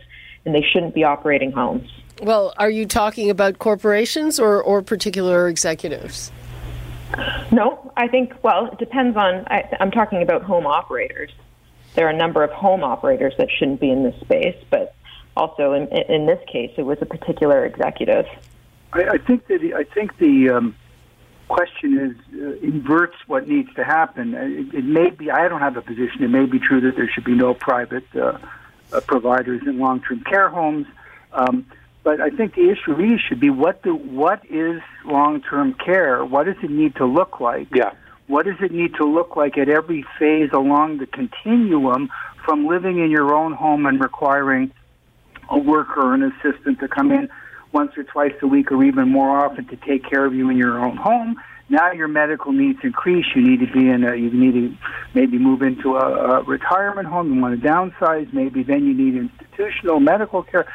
and 0.49 0.55
they 0.55 0.67
shouldn't 0.67 0.95
be 0.95 1.05
operating 1.05 1.53
homes. 1.53 1.91
Well, 2.23 2.55
are 2.57 2.71
you 2.71 2.87
talking 2.87 3.29
about 3.29 3.59
corporations 3.59 4.41
or, 4.41 4.63
or 4.63 4.81
particular 4.81 5.47
executives? 5.47 6.33
No, 7.53 7.93
I 7.99 8.09
think, 8.09 8.33
well, 8.43 8.67
it 8.67 8.79
depends 8.79 9.15
on, 9.19 9.45
I, 9.49 9.69
I'm 9.79 9.91
talking 9.91 10.23
about 10.23 10.43
home 10.43 10.67
operators. 10.67 11.31
There 11.97 12.07
are 12.07 12.11
a 12.11 12.17
number 12.17 12.43
of 12.43 12.51
home 12.51 12.83
operators 12.83 13.35
that 13.37 13.49
shouldn't 13.51 13.79
be 13.79 13.91
in 13.91 14.05
this 14.05 14.19
space, 14.23 14.57
but 14.71 14.95
also 15.37 15.75
in, 15.75 15.87
in 15.89 16.25
this 16.25 16.41
case, 16.51 16.73
it 16.79 16.83
was 16.83 16.97
a 17.03 17.07
particular 17.07 17.67
executive. 17.67 18.25
I, 18.95 19.05
I 19.05 19.19
think 19.19 19.47
that 19.49 19.61
I 19.77 19.85
think 19.85 20.17
the 20.17 20.49
um, 20.49 20.75
question 21.49 21.99
is 21.99 22.41
uh, 22.41 22.67
inverts 22.67 23.17
what 23.27 23.47
needs 23.49 23.73
to 23.75 23.85
happen. 23.85 24.33
It, 24.35 24.75
it, 24.75 24.85
may 24.85 25.11
be 25.11 25.31
I 25.31 25.47
don't 25.49 25.61
have 25.61 25.77
a 25.77 25.83
position. 25.83 26.25
It 26.25 26.31
may 26.31 26.47
be 26.47 26.59
true 26.59 26.81
that 26.81 26.97
there 26.97 27.09
should 27.11 27.25
be 27.25 27.35
no 27.35 27.53
private 27.53 28.05
uh, 28.17 28.39
uh, 28.93 29.01
providers 29.01 29.63
in 29.67 29.79
long-term 29.79 30.25
care 30.25 30.49
homes. 30.49 30.87
Um, 31.33 31.67
but 32.05 32.21
I 32.21 32.31
think 32.31 32.55
the 32.55 32.71
issue 32.71 32.95
really 32.95 33.19
should 33.19 33.41
be 33.41 33.51
what 33.51 33.83
do 33.83 33.95
what 33.95 34.45
is 34.47 34.81
long 35.05 35.43
term 35.43 35.75
care? 35.75 36.25
What 36.25 36.45
does 36.45 36.57
it 36.63 36.71
need 36.71 36.97
to 36.97 37.05
look 37.05 37.41
like? 37.41 37.69
Yeah. 37.75 37.93
What 38.29 38.47
does 38.47 38.57
it 38.61 38.73
need 38.73 38.95
to 38.95 39.05
look 39.05 39.37
like 39.37 39.59
at 39.59 39.69
every 39.69 40.05
phase 40.19 40.51
along 40.53 40.99
the 40.99 41.07
continuum 41.07 42.11
from 42.45 42.67
living 42.67 42.99
in 42.99 43.11
your 43.11 43.35
own 43.35 43.53
home 43.53 43.87
and 43.87 44.01
requiring 44.01 44.71
a 45.51 45.59
worker 45.59 46.01
or 46.01 46.15
an 46.15 46.23
assistant 46.23 46.79
to 46.81 46.89
come 46.89 47.11
in 47.11 47.29
once 47.73 47.93
or 47.97 48.05
twice 48.05 48.35
a 48.43 48.47
week 48.47 48.71
or 48.73 48.83
even 48.85 49.09
more 49.09 49.45
often 49.45 49.67
to 49.67 49.77
take 49.77 50.09
care 50.09 50.25
of 50.25 50.35
you 50.35 50.49
in 50.51 50.57
your 50.57 50.79
own 50.79 50.97
home. 50.97 51.37
Now 51.71 51.93
your 51.93 52.09
medical 52.09 52.53
needs 52.53 52.79
increase. 52.83 53.27
You 53.35 53.43
need 53.43 53.61
to 53.61 53.73
be 53.73 53.89
in 53.89 54.05
a, 54.05 54.15
you 54.17 54.31
need 54.31 54.53
to 54.53 54.77
maybe 55.15 55.39
move 55.39 55.63
into 55.63 55.97
a, 55.97 56.41
a 56.41 56.43
retirement 56.45 57.09
home. 57.09 57.35
You 57.35 57.41
want 57.41 57.61
to 57.61 57.67
downsize. 57.67 58.33
Maybe 58.33 58.63
then 58.63 58.87
you 58.87 58.95
need 58.95 59.15
institutional 59.17 60.01
medical 60.01 60.43
care 60.43 60.67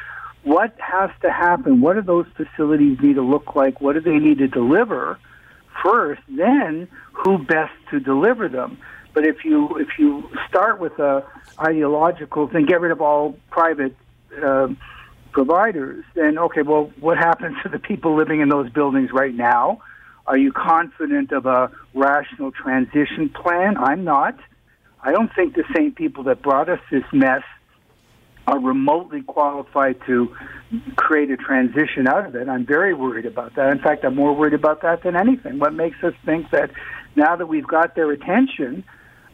what 0.43 0.75
has 0.79 1.09
to 1.21 1.31
happen? 1.31 1.81
What 1.81 1.95
do 1.95 2.01
those 2.01 2.25
facilities 2.35 2.99
need 3.01 3.15
to 3.15 3.21
look 3.21 3.55
like? 3.55 3.81
What 3.81 3.93
do 3.93 4.01
they 4.01 4.19
need 4.19 4.39
to 4.39 4.47
deliver 4.47 5.17
first? 5.81 6.21
Then 6.29 6.87
who 7.13 7.37
best 7.37 7.73
to 7.91 7.99
deliver 7.99 8.49
them? 8.49 8.77
But 9.13 9.25
if 9.25 9.45
you 9.45 9.77
if 9.77 9.87
you 9.97 10.29
start 10.49 10.79
with 10.79 10.99
a 10.99 11.25
ideological 11.59 12.47
thing, 12.49 12.65
get 12.65 12.81
rid 12.81 12.91
of 12.91 12.99
all 12.99 13.37
private 13.51 13.95
uh, 14.43 14.67
providers, 15.31 16.03
then 16.15 16.37
okay, 16.37 16.61
well, 16.61 16.91
what 16.99 17.17
happens 17.17 17.55
to 17.63 17.69
the 17.69 17.79
people 17.79 18.15
living 18.15 18.41
in 18.41 18.49
those 18.49 18.69
buildings 18.69 19.11
right 19.13 19.33
now? 19.33 19.81
Are 20.25 20.37
you 20.37 20.51
confident 20.51 21.31
of 21.31 21.45
a 21.45 21.71
rational 21.93 22.51
transition 22.51 23.29
plan? 23.29 23.77
I'm 23.77 24.03
not. 24.03 24.37
I 25.01 25.11
don't 25.11 25.29
think 25.35 25.55
the 25.55 25.65
same 25.75 25.91
people 25.91 26.23
that 26.23 26.41
brought 26.41 26.69
us 26.69 26.79
this 26.89 27.03
mess 27.11 27.43
are 28.47 28.59
remotely 28.59 29.21
qualified 29.21 29.97
to 30.05 30.33
create 30.95 31.29
a 31.29 31.37
transition 31.37 32.07
out 32.07 32.25
of 32.25 32.35
it. 32.35 32.47
I'm 32.49 32.65
very 32.65 32.93
worried 32.93 33.25
about 33.25 33.55
that. 33.55 33.71
In 33.71 33.79
fact, 33.79 34.03
I'm 34.03 34.15
more 34.15 34.33
worried 34.33 34.53
about 34.53 34.81
that 34.81 35.03
than 35.03 35.15
anything. 35.15 35.59
What 35.59 35.73
makes 35.73 36.03
us 36.03 36.13
think 36.25 36.51
that 36.51 36.71
now 37.15 37.35
that 37.35 37.47
we've 37.47 37.67
got 37.67 37.95
their 37.95 38.11
attention, 38.11 38.83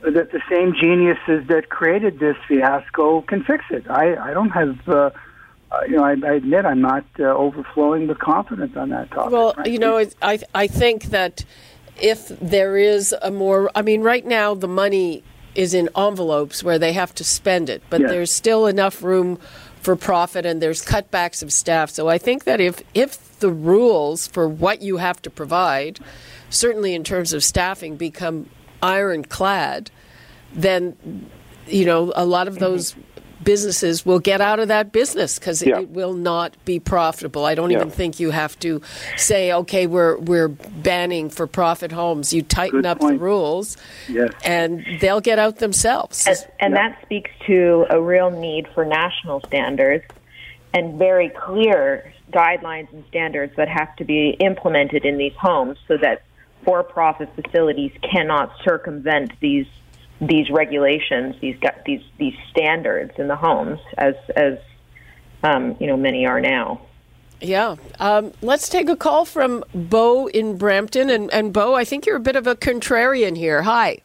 that 0.02 0.32
the 0.32 0.42
same 0.50 0.74
geniuses 0.80 1.48
that 1.50 1.70
created 1.70 2.20
this 2.20 2.36
fiasco 2.48 3.22
can 3.22 3.44
fix 3.44 3.66
it? 3.70 3.90
I, 3.90 4.16
I 4.16 4.34
don't 4.34 4.52
have. 4.52 4.88
Uh, 4.88 5.10
uh, 5.72 5.82
you 5.88 5.98
know, 5.98 6.04
I, 6.04 6.16
I, 6.26 6.34
admit 6.34 6.66
I'm 6.66 6.82
not 6.82 7.06
uh, 7.20 7.24
overflowing 7.24 8.08
with 8.08 8.20
confidence 8.20 8.76
on 8.76 8.90
that 8.90 9.12
topic. 9.12 9.32
Well, 9.32 9.54
you 9.66 9.78
know, 9.78 10.04
I 10.22 10.40
I 10.56 10.68
think 10.68 11.06
that 11.06 11.46
if 12.02 12.28
there 12.40 12.78
is 12.78 13.14
a 13.22 13.30
more, 13.30 13.70
I 13.76 13.82
mean, 13.82 14.02
right 14.02 14.26
now 14.26 14.56
the 14.56 14.68
money 14.68 15.24
is 15.56 15.74
in 15.74 15.90
envelopes 15.96 16.64
where 16.64 16.80
they 16.80 16.94
have 16.94 17.14
to 17.16 17.24
spend 17.24 17.70
it, 17.70 17.84
but 17.90 18.02
yes. 18.02 18.10
there's 18.10 18.32
still 18.32 18.66
enough 18.66 19.04
room 19.04 19.38
for 19.82 19.96
profit 19.96 20.46
and 20.46 20.62
there's 20.62 20.84
cutbacks 20.84 21.44
of 21.44 21.54
staff. 21.54 21.90
So 21.90 22.08
I 22.08 22.18
think 22.18 22.46
that 22.46 22.60
if 22.60 22.82
if 22.94 23.40
the 23.40 23.52
rules 23.52 24.28
for 24.28 24.48
what 24.48 24.82
you 24.82 24.98
have 24.98 25.22
to 25.22 25.30
provide, 25.30 26.00
certainly 26.50 26.94
in 26.94 27.04
terms 27.04 27.34
of 27.34 27.44
staffing, 27.44 27.96
become 27.96 28.50
ironclad, 28.82 29.92
then 30.54 31.30
you 31.68 31.86
know 31.86 32.12
a 32.16 32.26
lot 32.26 32.48
of 32.48 32.60
those 32.60 32.96
businesses 33.44 34.06
will 34.06 34.20
get 34.20 34.42
out 34.42 34.60
of 34.60 34.68
that 34.68 34.92
business 34.92 35.40
because 35.40 35.62
yeah. 35.62 35.80
it 35.80 35.90
will 35.90 36.14
not 36.14 36.56
be 36.66 36.80
profitable. 36.80 37.46
I 37.46 37.56
don't 37.56 37.72
yeah. 37.72 37.78
even 37.78 37.92
think 37.92 38.20
you 38.20 38.32
have 38.32 38.60
to 38.60 38.82
say, 39.18 39.52
okay, 39.54 39.88
we're 39.88 40.18
we're 40.18 40.48
banning 40.48 41.30
for 41.30 41.48
profit 41.48 41.92
homes. 41.92 42.34
You 42.34 42.42
tighten 42.42 42.80
Good 42.80 42.86
up 42.86 43.00
point. 43.00 43.20
the 43.20 43.24
rules, 43.24 43.78
yes. 44.08 44.32
and 44.44 44.86
they'll 45.00 45.22
get 45.22 45.40
out 45.40 45.58
themselves. 45.58 46.28
And, 46.28 46.38
and 46.60 46.74
yeah. 46.74 46.90
that 46.90 47.02
speaks 47.04 47.32
to 47.48 47.86
a 47.90 48.02
real 48.02 48.30
need 48.30 48.68
for 48.74 48.86
national 48.86 49.42
standards 49.42 50.06
and 50.74 51.00
very 51.00 51.30
clear 51.30 52.14
guidelines 52.32 52.92
and 52.94 53.04
standards 53.10 53.56
that 53.56 53.68
have 53.68 53.96
to 53.96 54.06
be 54.06 54.32
implemented 54.40 55.04
in 55.04 55.18
these 55.18 55.34
homes 55.34 55.78
so 55.88 55.98
that 55.98 56.24
for-profit 56.64 57.30
facilities 57.36 57.92
cannot 58.04 58.52
circumvent 58.64 59.32
these 59.40 59.66
these 60.22 60.50
regulations, 60.50 61.36
these 61.42 61.58
these 61.86 62.02
these 62.18 62.36
standards 62.50 63.14
in 63.18 63.28
the 63.28 63.36
homes, 63.36 63.80
as 63.98 64.16
as 64.36 64.58
um, 65.44 65.76
you 65.80 65.88
know 65.88 65.98
many 65.98 66.26
are 66.26 66.42
now. 66.42 66.82
Yeah. 67.42 67.78
Um, 68.00 68.34
let's 68.42 68.70
take 68.70 68.90
a 68.90 68.96
call 68.96 69.26
from 69.26 69.64
Bo 69.74 70.28
in 70.28 70.58
Brampton. 70.58 71.10
And, 71.10 71.32
and 71.34 71.54
Bo, 71.54 71.74
I 71.74 71.86
think 71.86 72.06
you're 72.06 72.18
a 72.18 72.22
bit 72.22 72.36
of 72.36 72.48
a 72.48 72.56
contrarian 72.56 73.38
here. 73.38 73.62
Hi. 73.62 74.00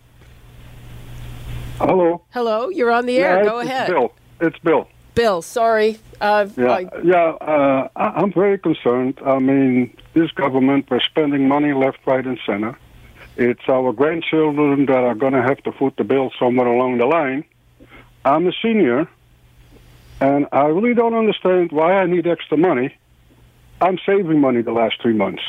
Hello. 1.78 2.22
Hello. 2.30 2.68
You're 2.68 2.92
on 2.92 3.06
the 3.06 3.18
air. 3.18 3.38
Yeah, 3.38 3.50
Go 3.50 3.58
it's 3.58 3.70
ahead. 3.70 3.90
Bill. 3.90 4.12
It's 4.40 4.58
Bill. 4.58 4.88
Bill, 5.14 5.42
sorry. 5.42 5.98
Uh, 6.20 6.46
yeah, 6.56 6.70
I, 6.70 6.88
yeah. 7.04 7.24
Uh, 7.40 7.88
I'm 7.96 8.32
very 8.32 8.58
concerned. 8.58 9.18
I 9.24 9.38
mean, 9.38 9.96
this 10.12 10.30
government, 10.32 10.86
we're 10.90 11.00
spending 11.00 11.46
money 11.46 11.72
left, 11.72 11.98
right, 12.06 12.24
and 12.24 12.38
center. 12.44 12.76
It's 13.36 13.68
our 13.68 13.92
grandchildren 13.92 14.86
that 14.86 15.02
are 15.04 15.16
going 15.16 15.32
to 15.32 15.42
have 15.42 15.60
to 15.64 15.72
foot 15.72 15.96
the 15.96 16.04
bill 16.04 16.30
somewhere 16.38 16.68
along 16.68 16.98
the 16.98 17.06
line. 17.06 17.44
I'm 18.24 18.46
a 18.46 18.52
senior, 18.62 19.08
and 20.20 20.46
I 20.52 20.66
really 20.66 20.94
don't 20.94 21.14
understand 21.14 21.72
why 21.72 21.94
I 21.94 22.06
need 22.06 22.26
extra 22.26 22.56
money. 22.56 22.94
I'm 23.80 23.98
saving 24.06 24.40
money 24.40 24.62
the 24.62 24.72
last 24.72 25.02
three 25.02 25.14
months. 25.14 25.42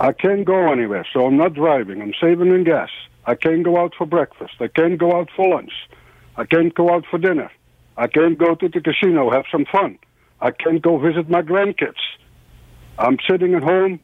I 0.00 0.12
can't 0.12 0.44
go 0.44 0.72
anywhere, 0.72 1.06
so 1.12 1.24
I'm 1.24 1.36
not 1.36 1.54
driving. 1.54 2.02
I'm 2.02 2.14
saving 2.20 2.48
in 2.48 2.64
gas. 2.64 2.90
I 3.26 3.36
can't 3.36 3.62
go 3.62 3.78
out 3.78 3.94
for 3.96 4.06
breakfast. 4.06 4.54
I 4.60 4.68
can't 4.68 4.98
go 4.98 5.16
out 5.16 5.28
for 5.34 5.48
lunch. 5.48 5.72
I 6.36 6.44
can't 6.44 6.74
go 6.74 6.92
out 6.92 7.04
for 7.08 7.18
dinner. 7.18 7.50
I 7.96 8.06
can't 8.06 8.38
go 8.38 8.54
to 8.54 8.68
the 8.68 8.80
casino, 8.80 9.30
have 9.30 9.44
some 9.50 9.66
fun. 9.70 9.98
I 10.40 10.50
can't 10.50 10.82
go 10.82 10.98
visit 10.98 11.28
my 11.28 11.42
grandkids. 11.42 12.02
I'm 12.98 13.18
sitting 13.28 13.54
at 13.54 13.62
home, 13.62 14.00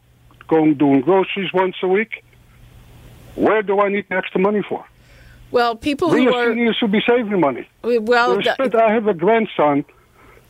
going 0.48 0.74
doing 0.74 1.00
groceries 1.00 1.52
once 1.52 1.76
a 1.82 1.88
week. 1.88 2.23
Where 3.36 3.62
do 3.62 3.80
I 3.80 3.88
need 3.88 4.06
extra 4.10 4.40
money 4.40 4.62
for? 4.68 4.84
Well, 5.50 5.76
people 5.76 6.10
who 6.10 6.32
are 6.34 6.48
seniors 6.50 6.76
should 6.76 6.92
be 6.92 7.02
saving 7.06 7.38
money. 7.40 7.68
well, 7.82 8.36
There's- 8.38 8.56
th- 8.56 8.74
I 8.74 8.92
have 8.92 9.06
a 9.06 9.14
grandson 9.14 9.84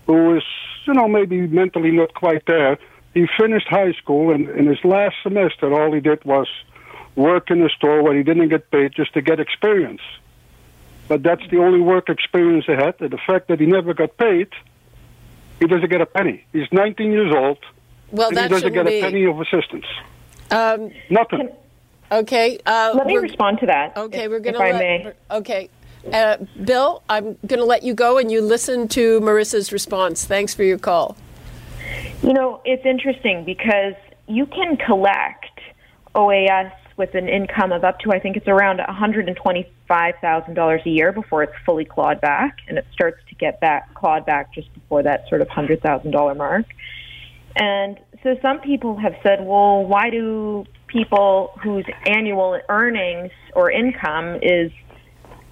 who 0.07 0.37
is, 0.37 0.43
you 0.87 0.95
know, 0.95 1.09
maybe 1.09 1.47
mentally 1.47 1.91
not 1.91 2.15
quite 2.15 2.47
there. 2.47 2.79
He 3.13 3.27
finished 3.39 3.69
high 3.69 3.93
school, 3.93 4.31
and 4.33 4.49
in 4.51 4.67
his 4.67 4.83
last 4.85 5.17
semester, 5.23 5.73
all 5.73 5.93
he 5.93 6.01
did 6.01 6.25
was 6.25 6.49
work 7.17 7.51
in 7.51 7.63
a 7.63 7.69
store 7.69 8.03
where 8.03 8.17
he 8.17 8.23
didn't 8.23 8.49
get 8.49 8.71
paid 8.71 8.93
just 8.93 9.13
to 9.15 9.21
get 9.23 9.41
experience. 9.41 10.01
But 11.07 11.23
that's 11.23 11.47
the 11.51 11.59
only 11.59 11.81
work 11.81 12.09
experience 12.09 12.65
he 12.67 12.73
had. 12.73 12.95
And 13.01 13.11
the 13.11 13.19
fact 13.19 13.49
that 13.49 13.61
he 13.61 13.67
never 13.67 13.93
got 13.95 14.17
paid, 14.17 14.49
he 15.61 15.67
doesn't 15.67 15.91
get 15.91 16.01
a 16.01 16.07
penny. 16.07 16.45
He's 16.53 16.67
19 16.73 17.13
years 17.13 17.33
old, 17.35 17.59
well, 18.11 18.29
and 18.31 18.39
he 18.39 18.49
doesn't 18.49 18.73
get 18.73 18.87
a 18.87 18.91
be. 18.91 19.01
penny 19.01 19.25
of 19.27 19.39
assistance. 19.41 19.87
Um, 20.51 20.91
Nothing. 21.11 21.51
Okay. 22.11 22.59
Uh, 22.67 22.93
Let 22.95 23.07
me 23.07 23.17
respond 23.17 23.59
to 23.61 23.67
that. 23.67 23.97
Okay, 23.97 24.25
if, 24.25 24.31
we're 24.31 24.41
going 24.41 24.55
to. 24.55 24.61
if 24.61 24.71
to 24.71 24.77
I 24.77 24.79
let. 24.79 25.05
may. 25.05 25.37
Okay, 25.37 25.71
uh, 26.13 26.37
Bill, 26.65 27.03
I'm 27.09 27.39
going 27.47 27.61
to 27.61 27.65
let 27.65 27.83
you 27.83 27.95
go, 27.95 28.19
and 28.19 28.31
you 28.31 28.43
listen 28.43 28.89
to 28.89 29.21
Marissa's 29.21 29.73
response. 29.73 30.25
Thanks 30.25 30.55
for 30.55 30.63
your 30.63 30.79
call. 30.79 31.17
You 32.23 32.33
know, 32.33 32.61
it's 32.65 32.85
interesting 32.85 33.45
because 33.45 33.95
you 34.27 34.47
can 34.47 34.77
collect 34.77 35.61
OAS 36.15 36.73
with 36.97 37.15
an 37.15 37.29
income 37.29 37.73
of 37.73 37.85
up 37.85 37.99
to, 38.01 38.13
I 38.13 38.21
think 38.21 38.37
it's 38.37 38.47
around 38.47 38.79
$125,000 38.79 40.87
a 40.87 40.91
year 40.91 41.13
before 41.13 41.43
it's 41.43 41.53
fully 41.67 41.85
clawed 41.85 42.21
back, 42.21 42.59
and 42.69 42.79
it 42.79 42.87
starts 42.93 43.19
to 43.29 43.35
get 43.35 43.61
back 43.61 43.93
clawed 43.95 44.25
back 44.25 44.55
just 44.55 44.73
before 44.75 45.03
that 45.03 45.29
sort 45.29 45.41
of 45.41 45.49
$100,000 45.49 46.37
mark. 46.37 46.67
And 47.57 47.99
so 48.23 48.37
some 48.41 48.61
people 48.61 48.97
have 48.97 49.15
said, 49.23 49.45
well, 49.45 49.85
why 49.85 50.11
do 50.11 50.65
people 50.95 51.53
whose 51.61 51.85
annual 52.07 52.59
earnings 52.69 53.33
or 53.55 53.71
income 53.71 54.37
is, 54.41 54.71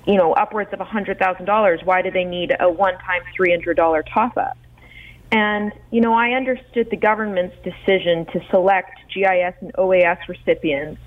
you 0.06 0.14
know, 0.14 0.32
upwards 0.32 0.72
of 0.72 0.78
$100,000, 0.78 1.84
why 1.84 2.00
do 2.00 2.10
they 2.12 2.24
need 2.24 2.54
a 2.60 2.70
one-time 2.70 3.22
$300 3.38 4.02
top-up? 4.14 4.56
And, 5.32 5.72
you 5.90 6.00
know, 6.00 6.14
I 6.14 6.30
understood 6.30 6.88
the 6.90 6.96
government's 6.96 7.56
decision 7.64 8.26
to 8.26 8.40
select 8.50 8.98
GIS 9.12 9.54
and 9.60 9.72
OAS 9.74 10.18
recipients 10.28 11.00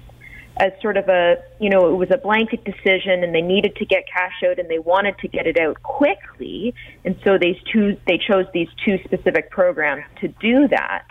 as 0.58 0.72
sort 0.82 0.98
of 0.98 1.08
a, 1.08 1.36
you 1.60 1.70
know, 1.70 1.94
it 1.94 1.96
was 1.96 2.10
a 2.12 2.18
blanket 2.18 2.64
decision 2.66 3.24
and 3.24 3.34
they 3.34 3.42
needed 3.42 3.76
to 3.78 3.86
get 3.86 4.04
cash 4.12 4.44
out 4.50 4.60
and 4.60 4.70
they 4.70 4.80
wanted 4.80 5.18
to 5.20 5.28
get 5.28 5.48
it 5.48 5.58
out 5.58 5.82
quickly. 5.84 6.74
And 7.06 7.16
so 7.24 7.38
these 7.38 7.58
two, 7.72 7.98
they 8.08 8.18
chose 8.18 8.46
these 8.54 8.70
two 8.84 8.98
specific 9.04 9.50
programs 9.50 10.04
to 10.22 10.28
do 10.28 10.68
that. 10.70 11.06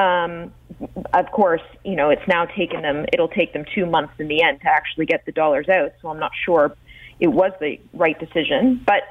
Um, 0.00 0.52
of 1.12 1.30
course, 1.30 1.60
you 1.84 1.94
know, 1.94 2.08
it's 2.08 2.26
now 2.26 2.46
taken 2.46 2.82
them, 2.82 3.04
it'll 3.12 3.28
take 3.28 3.52
them 3.52 3.64
two 3.74 3.84
months 3.84 4.14
in 4.18 4.28
the 4.28 4.42
end 4.42 4.62
to 4.62 4.68
actually 4.68 5.04
get 5.06 5.26
the 5.26 5.32
dollars 5.32 5.68
out. 5.68 5.92
So 6.00 6.08
I'm 6.08 6.18
not 6.18 6.32
sure 6.44 6.74
it 7.20 7.28
was 7.28 7.52
the 7.60 7.78
right 7.92 8.18
decision. 8.18 8.82
But 8.86 9.02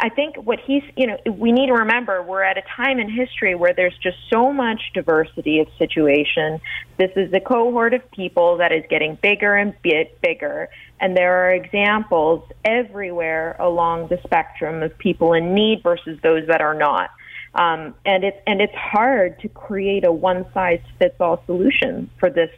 I 0.00 0.10
think 0.10 0.36
what 0.36 0.60
he's, 0.60 0.82
you 0.96 1.06
know, 1.06 1.18
we 1.30 1.50
need 1.50 1.68
to 1.68 1.72
remember 1.72 2.22
we're 2.22 2.42
at 2.42 2.58
a 2.58 2.62
time 2.76 2.98
in 2.98 3.10
history 3.10 3.54
where 3.54 3.72
there's 3.72 3.96
just 4.02 4.18
so 4.30 4.52
much 4.52 4.80
diversity 4.92 5.60
of 5.60 5.68
situation. 5.78 6.60
This 6.98 7.10
is 7.16 7.32
a 7.32 7.40
cohort 7.40 7.94
of 7.94 8.10
people 8.12 8.58
that 8.58 8.72
is 8.72 8.84
getting 8.88 9.16
bigger 9.22 9.54
and 9.56 9.74
bigger. 9.82 10.68
And 11.00 11.16
there 11.16 11.46
are 11.46 11.52
examples 11.52 12.48
everywhere 12.64 13.56
along 13.58 14.08
the 14.08 14.18
spectrum 14.24 14.82
of 14.82 14.96
people 14.98 15.32
in 15.32 15.54
need 15.54 15.82
versus 15.82 16.18
those 16.22 16.46
that 16.48 16.60
are 16.60 16.74
not. 16.74 17.10
Um, 17.54 17.94
and 18.04 18.24
it's 18.24 18.38
and 18.46 18.60
it's 18.60 18.74
hard 18.74 19.38
to 19.40 19.48
create 19.48 20.04
a 20.04 20.12
one 20.12 20.44
size 20.52 20.80
fits 20.98 21.20
all 21.20 21.42
solution 21.46 22.10
for 22.18 22.28
this 22.28 22.50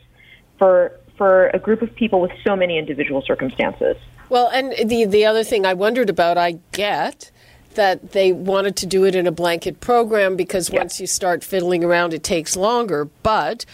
for 0.58 0.98
for 1.16 1.48
a 1.48 1.58
group 1.58 1.82
of 1.82 1.94
people 1.94 2.20
with 2.20 2.32
so 2.46 2.56
many 2.56 2.78
individual 2.78 3.22
circumstances. 3.22 3.96
Well, 4.28 4.48
and 4.48 4.88
the 4.88 5.04
the 5.04 5.26
other 5.26 5.44
thing 5.44 5.66
I 5.66 5.74
wondered 5.74 6.08
about, 6.08 6.38
I 6.38 6.58
get 6.72 7.30
that 7.74 8.12
they 8.12 8.32
wanted 8.32 8.74
to 8.76 8.86
do 8.86 9.04
it 9.04 9.14
in 9.14 9.26
a 9.26 9.32
blanket 9.32 9.80
program 9.80 10.34
because 10.34 10.70
once 10.70 10.98
you 10.98 11.06
start 11.06 11.44
fiddling 11.44 11.84
around, 11.84 12.14
it 12.14 12.24
takes 12.24 12.56
longer. 12.56 13.04
But 13.22 13.66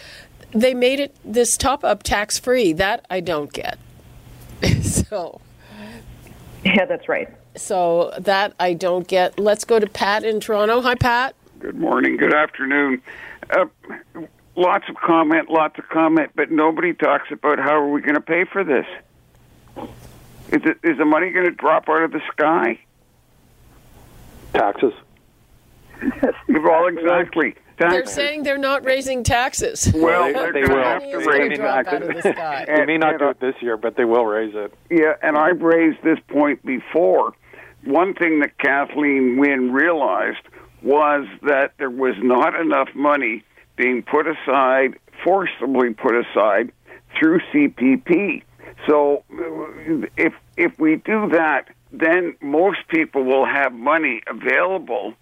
they 0.50 0.74
made 0.74 0.98
it 0.98 1.16
this 1.24 1.56
top 1.56 1.84
up 1.84 2.02
tax 2.02 2.38
free. 2.38 2.72
That 2.72 3.06
I 3.08 3.20
don't 3.20 3.52
get. 3.52 3.78
so. 4.82 5.40
Yeah, 6.64 6.84
that's 6.84 7.08
right. 7.08 7.28
So 7.54 8.12
that 8.18 8.54
I 8.58 8.72
don't 8.74 9.06
get. 9.06 9.38
Let's 9.38 9.64
go 9.64 9.78
to 9.78 9.86
Pat 9.86 10.24
in 10.24 10.40
Toronto. 10.40 10.80
Hi, 10.80 10.94
Pat. 10.94 11.34
Good 11.58 11.78
morning. 11.78 12.16
Good 12.16 12.34
afternoon. 12.34 13.02
Uh, 13.50 13.66
lots 14.56 14.88
of 14.88 14.96
comment, 14.96 15.50
lots 15.50 15.78
of 15.78 15.88
comment, 15.88 16.30
but 16.34 16.50
nobody 16.50 16.94
talks 16.94 17.30
about 17.30 17.58
how 17.58 17.74
are 17.74 17.88
we 17.90 18.00
going 18.00 18.14
to 18.14 18.20
pay 18.20 18.44
for 18.44 18.64
this. 18.64 18.86
Is 20.48 20.60
it 20.64 20.78
is 20.82 20.98
the 20.98 21.04
money 21.04 21.30
going 21.30 21.46
to 21.46 21.52
drop 21.52 21.88
out 21.88 22.02
of 22.02 22.12
the 22.12 22.20
sky? 22.32 22.78
Taxes. 24.54 24.92
Well, 26.48 26.88
exactly. 26.88 27.54
They're 27.78 28.04
saying 28.06 28.42
they're 28.42 28.58
not 28.58 28.84
raising 28.84 29.22
taxes. 29.24 29.90
well, 29.94 30.24
They- 30.26 30.32
they're 30.32 30.52
they 30.52 30.60
going 30.62 30.72
will. 30.78 30.84
have 30.84 31.02
to 31.02 31.16
raise 31.18 31.58
taxes. 31.58 31.92
out 31.94 32.02
of 32.02 32.08
the. 32.22 32.64
They 32.76 32.84
may 32.86 32.98
not 32.98 33.18
do 33.18 33.26
uh, 33.26 33.30
it 33.30 33.40
this 33.40 33.54
year, 33.60 33.76
but 33.76 33.96
they 33.96 34.04
will 34.04 34.26
raise 34.26 34.54
it. 34.54 34.74
Yeah, 34.90 35.14
and 35.22 35.36
I've 35.36 35.62
raised 35.62 36.02
this 36.02 36.18
point 36.28 36.64
before. 36.66 37.34
One 37.84 38.14
thing 38.14 38.40
that 38.40 38.58
Kathleen 38.58 39.36
Wynne 39.38 39.72
realized 39.72 40.42
was 40.82 41.26
that 41.42 41.72
there 41.78 41.90
was 41.90 42.14
not 42.22 42.58
enough 42.58 42.88
money 42.94 43.44
being 43.76 44.02
put 44.02 44.26
aside, 44.26 44.98
forcibly 45.24 45.94
put 45.94 46.14
aside, 46.14 46.72
through 47.18 47.40
CPP. 47.52 48.42
So 48.88 49.24
uh, 49.32 50.06
if 50.16 50.34
if 50.56 50.78
we 50.78 50.96
do 50.96 51.28
that, 51.30 51.68
then 51.92 52.36
most 52.40 52.78
people 52.88 53.24
will 53.24 53.44
have 53.44 53.72
money 53.72 54.22
available 54.26 55.14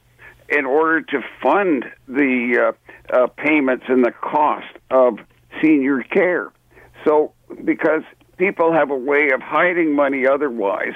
in 0.48 0.66
order 0.66 1.00
to 1.00 1.20
fund 1.42 1.84
the 2.08 2.72
uh, 3.12 3.16
uh, 3.16 3.26
payments 3.28 3.84
and 3.88 4.04
the 4.04 4.12
cost 4.12 4.66
of 4.90 5.18
senior 5.62 6.02
care. 6.02 6.52
So, 7.04 7.32
because 7.64 8.02
people 8.40 8.72
have 8.72 8.90
a 8.90 8.96
way 8.96 9.31
of 9.33 9.42
hiding 9.42 9.94
money 9.94 10.26
otherwise. 10.26 10.94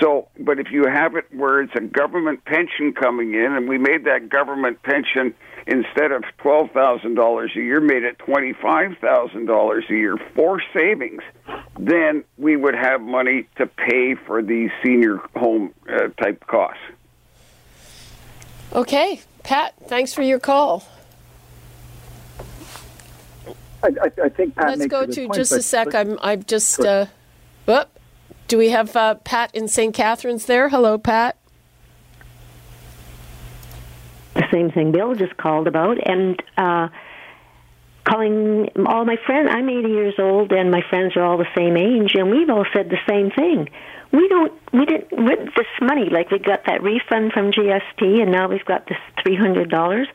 So, 0.00 0.28
but 0.38 0.60
if 0.60 0.70
you 0.70 0.86
have 0.86 1.16
it 1.16 1.24
where 1.32 1.62
it's 1.62 1.74
a 1.74 1.80
government 1.80 2.44
pension 2.44 2.92
coming 2.92 3.32
in, 3.32 3.54
and 3.54 3.68
we 3.68 3.78
made 3.78 4.04
that 4.04 4.28
government 4.28 4.82
pension 4.82 5.34
instead 5.66 6.12
of 6.12 6.24
twelve 6.36 6.70
thousand 6.72 7.14
dollars 7.14 7.52
a 7.56 7.60
year, 7.60 7.80
made 7.80 8.04
it 8.04 8.18
twenty 8.18 8.52
five 8.52 8.98
thousand 9.00 9.46
dollars 9.46 9.84
a 9.88 9.94
year 9.94 10.16
for 10.34 10.62
savings, 10.74 11.22
then 11.78 12.22
we 12.36 12.54
would 12.54 12.74
have 12.74 13.00
money 13.00 13.48
to 13.56 13.66
pay 13.66 14.14
for 14.14 14.42
these 14.42 14.70
senior 14.84 15.16
home 15.34 15.72
uh, 15.88 16.08
type 16.22 16.46
costs. 16.46 16.82
Okay, 18.74 19.22
Pat. 19.42 19.74
Thanks 19.86 20.12
for 20.12 20.22
your 20.22 20.38
call. 20.38 20.86
I, 23.84 23.88
I, 24.02 24.24
I 24.24 24.28
think 24.30 24.54
Pat 24.56 24.66
Let's 24.68 24.78
makes 24.80 24.90
go 24.90 25.00
a 25.00 25.06
good 25.06 25.14
to 25.14 25.26
point, 25.26 25.34
just 25.34 25.52
a 25.52 25.62
sec. 25.62 25.86
but- 25.90 25.94
I'm 25.96 26.18
I've 26.22 26.46
just 26.46 26.80
uh, 26.80 27.06
whoop. 27.66 27.88
Do 28.48 28.58
we 28.58 28.70
have 28.70 28.94
uh, 28.96 29.14
Pat 29.16 29.54
in 29.54 29.68
St. 29.68 29.94
Catharines 29.94 30.46
there? 30.46 30.68
Hello, 30.68 30.98
Pat. 30.98 31.36
the 34.34 34.44
same 34.52 34.70
thing 34.70 34.92
Bill 34.92 35.14
just 35.14 35.36
called 35.36 35.66
about, 35.68 35.96
and 36.06 36.42
uh, 36.56 36.88
calling 38.04 38.68
all 38.86 39.04
my 39.04 39.16
friends. 39.24 39.48
I'm 39.50 39.68
80 39.68 39.88
years 39.88 40.14
old, 40.18 40.52
and 40.52 40.70
my 40.70 40.82
friends 40.90 41.16
are 41.16 41.22
all 41.22 41.38
the 41.38 41.46
same 41.56 41.76
age, 41.76 42.14
and 42.14 42.30
we've 42.30 42.50
all 42.50 42.66
said 42.72 42.90
the 42.90 42.98
same 43.08 43.30
thing. 43.30 43.68
We 44.12 44.28
don't. 44.28 44.52
We 44.72 44.84
didn't. 44.86 45.12
With 45.12 45.54
this 45.56 45.66
money, 45.80 46.08
like 46.10 46.30
we 46.30 46.38
got 46.38 46.66
that 46.66 46.82
refund 46.82 47.32
from 47.32 47.52
GST, 47.52 48.22
and 48.22 48.30
now 48.30 48.48
we've 48.48 48.64
got 48.64 48.86
this 48.88 48.98
$300, 49.24 50.06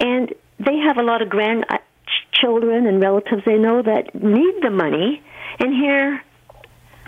and 0.00 0.32
they 0.58 0.76
have 0.78 0.96
a 0.98 1.02
lot 1.02 1.22
of 1.22 1.28
grand 1.28 1.64
ch- 1.68 1.80
children 2.40 2.86
and 2.86 3.00
relatives 3.00 3.42
they 3.44 3.58
know 3.58 3.82
that 3.82 4.14
need 4.14 4.54
the 4.62 4.70
money, 4.70 5.22
and 5.58 5.74
here. 5.74 6.22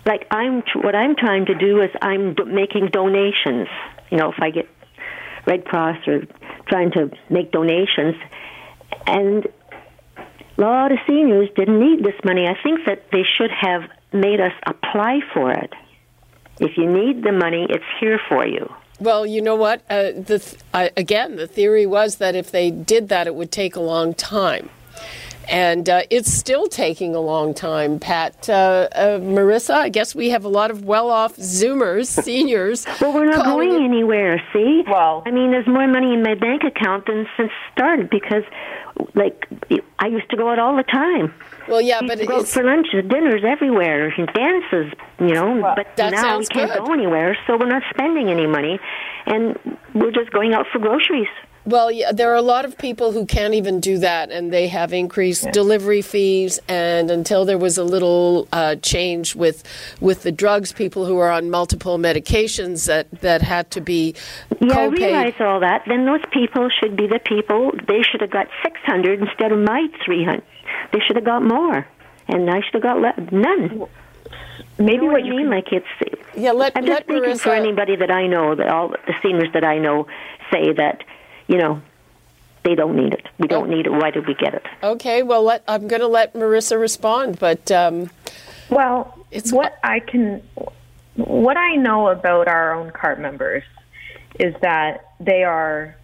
Like 0.04 0.26
I'm, 0.32 0.64
what 0.82 0.96
I'm 0.96 1.14
trying 1.14 1.46
to 1.46 1.54
do 1.54 1.80
is 1.80 1.88
I'm 2.02 2.34
making 2.48 2.88
donations. 2.88 3.68
You 4.10 4.18
know, 4.18 4.32
if 4.32 4.42
I 4.42 4.50
get 4.50 4.68
Red 5.46 5.64
Cross 5.64 6.06
or 6.06 6.22
trying 6.68 6.90
to 6.92 7.10
make 7.30 7.50
donations. 7.52 8.16
And 9.06 9.46
a 10.58 10.60
lot 10.60 10.92
of 10.92 10.98
seniors 11.06 11.48
didn't 11.56 11.80
need 11.80 12.04
this 12.04 12.14
money. 12.24 12.46
I 12.46 12.56
think 12.62 12.80
that 12.86 13.10
they 13.10 13.24
should 13.36 13.50
have 13.50 13.82
made 14.12 14.40
us 14.40 14.52
apply 14.66 15.20
for 15.32 15.50
it. 15.52 15.72
If 16.60 16.76
you 16.76 16.90
need 16.90 17.24
the 17.24 17.32
money, 17.32 17.66
it's 17.68 17.84
here 18.00 18.20
for 18.28 18.46
you. 18.46 18.72
Well, 19.00 19.26
you 19.26 19.42
know 19.42 19.56
what? 19.56 19.82
Uh, 19.90 20.12
the 20.12 20.38
th- 20.38 20.62
I, 20.72 20.90
again, 20.96 21.36
the 21.36 21.48
theory 21.48 21.86
was 21.86 22.16
that 22.16 22.36
if 22.36 22.52
they 22.52 22.70
did 22.70 23.08
that, 23.08 23.26
it 23.26 23.34
would 23.34 23.50
take 23.50 23.74
a 23.74 23.80
long 23.80 24.14
time. 24.14 24.68
And 25.52 25.88
uh, 25.88 26.02
it's 26.10 26.32
still 26.32 26.66
taking 26.66 27.14
a 27.14 27.20
long 27.20 27.52
time. 27.54 27.98
Pat, 28.00 28.48
uh, 28.48 28.88
uh, 28.92 29.18
Marissa, 29.20 29.74
I 29.74 29.88
guess 29.90 30.14
we 30.14 30.30
have 30.30 30.44
a 30.44 30.48
lot 30.48 30.70
of 30.70 30.84
well-off 30.84 31.36
Zoomers, 31.36 32.06
seniors. 32.24 32.86
well, 33.00 33.12
we're 33.12 33.26
not 33.26 33.44
going 33.44 33.72
it- 33.74 33.82
anywhere. 33.84 34.42
See, 34.52 34.82
Well- 34.88 35.22
I 35.26 35.30
mean, 35.30 35.50
there's 35.50 35.66
more 35.66 35.86
money 35.86 36.12
in 36.14 36.22
my 36.22 36.34
bank 36.34 36.62
account 36.64 37.06
than 37.06 37.26
since 37.36 37.52
started 37.72 38.08
because, 38.10 38.42
like, 39.14 39.46
I 39.98 40.06
used 40.06 40.30
to 40.30 40.36
go 40.36 40.48
out 40.50 40.58
all 40.58 40.76
the 40.76 40.82
time. 40.84 41.32
Well, 41.68 41.80
yeah, 41.80 42.00
but 42.00 42.18
used 42.18 42.20
to 42.22 42.26
go 42.26 42.34
out 42.36 42.40
it's, 42.42 42.54
for 42.54 42.64
lunches, 42.64 43.04
dinners 43.08 43.42
everywhere, 43.46 44.08
and 44.16 44.26
dances, 44.32 44.92
you 45.20 45.34
know. 45.34 45.60
but 45.76 45.86
that 45.96 46.12
now 46.12 46.38
we 46.38 46.46
can't 46.46 46.72
good. 46.72 46.84
go 46.86 46.92
anywhere, 46.92 47.36
so 47.46 47.56
we're 47.56 47.68
not 47.68 47.82
spending 47.90 48.28
any 48.30 48.46
money, 48.46 48.80
and 49.26 49.56
we're 49.94 50.10
just 50.10 50.30
going 50.32 50.54
out 50.54 50.66
for 50.72 50.78
groceries. 50.78 51.28
Well, 51.64 51.92
yeah, 51.92 52.10
there 52.10 52.30
are 52.32 52.36
a 52.36 52.42
lot 52.42 52.64
of 52.64 52.76
people 52.76 53.12
who 53.12 53.24
can't 53.24 53.54
even 53.54 53.78
do 53.78 53.98
that, 53.98 54.32
and 54.32 54.52
they 54.52 54.66
have 54.66 54.92
increased 54.92 55.50
delivery 55.52 56.02
fees. 56.02 56.58
And 56.68 57.08
until 57.08 57.44
there 57.44 57.56
was 57.58 57.78
a 57.78 57.84
little 57.84 58.48
uh, 58.52 58.76
change 58.76 59.36
with 59.36 59.62
with 60.00 60.24
the 60.24 60.32
drugs, 60.32 60.72
people 60.72 61.06
who 61.06 61.18
are 61.18 61.30
on 61.30 61.50
multiple 61.50 61.98
medications 61.98 62.86
that, 62.86 63.08
that 63.20 63.42
had 63.42 63.70
to 63.72 63.80
be 63.80 64.14
Yeah, 64.60 64.72
I 64.72 64.74
co-paid. 64.74 64.98
realize 65.02 65.34
all 65.38 65.60
that. 65.60 65.82
Then 65.86 66.04
those 66.04 66.22
people 66.32 66.68
should 66.80 66.96
be 66.96 67.06
the 67.06 67.20
people. 67.24 67.70
They 67.86 68.02
should 68.02 68.22
have 68.22 68.30
got 68.30 68.48
six 68.64 68.80
hundred 68.84 69.20
instead 69.20 69.52
of 69.52 69.58
my 69.60 69.86
three 70.04 70.24
hundred. 70.24 70.42
They 70.92 70.98
should 71.06 71.14
have 71.16 71.24
got 71.24 71.44
more, 71.44 71.86
and 72.26 72.50
I 72.50 72.60
should 72.62 72.74
have 72.74 72.82
got 72.82 72.98
le- 72.98 73.30
none. 73.30 73.86
Maybe 74.78 74.94
You 74.94 75.06
know 75.06 75.12
what 75.12 75.24
you 75.24 75.30
mean? 75.36 75.42
can 75.42 75.50
Like 75.50 75.72
it's. 75.72 75.86
Yeah, 76.36 76.52
let 76.52 76.72
I'm 76.76 76.84
let 76.86 77.06
just 77.06 77.18
speaking 77.20 77.38
for 77.38 77.50
anybody 77.52 77.94
that 77.94 78.10
I 78.10 78.26
know. 78.26 78.56
That 78.56 78.68
all 78.68 78.88
the 78.88 79.14
seniors 79.22 79.52
that 79.52 79.62
I 79.64 79.78
know 79.78 80.06
say 80.50 80.72
that, 80.72 81.04
you 81.52 81.58
know, 81.58 81.82
they 82.64 82.74
don't 82.74 82.96
need 82.96 83.12
it. 83.12 83.26
We 83.38 83.46
don't 83.46 83.70
Oh. 83.70 83.74
need 83.74 83.86
it. 83.86 83.90
Why 83.92 84.10
did 84.10 84.26
we 84.26 84.34
get 84.34 84.54
it? 84.54 84.62
Okay, 84.82 85.22
well, 85.22 85.42
let, 85.42 85.62
I'm 85.68 85.86
going 85.86 86.00
to 86.00 86.08
let 86.08 86.32
Marissa 86.32 86.80
respond, 86.80 87.38
but 87.38 87.70
um, 87.70 88.08
Well, 88.70 89.18
It's 89.30 89.52
what 89.52 89.76
I 89.84 90.00
can, 90.00 90.42
what 91.16 91.56
I 91.58 91.76
know 91.76 92.08
about 92.08 92.48
our 92.48 92.72
own 92.74 92.90
CARP 92.90 93.18
members 93.18 93.62
is 94.40 94.54
that 94.62 95.10
they 95.20 95.44
are 95.44 95.94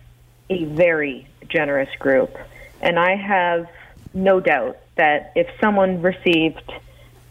a 0.50 0.64
very 0.64 1.26
generous 1.48 1.88
group, 1.98 2.36
and 2.82 2.98
I 2.98 3.16
have 3.16 3.66
no 4.12 4.38
doubt 4.40 4.76
that 4.96 5.32
if 5.34 5.46
someone 5.62 6.02
received 6.02 6.70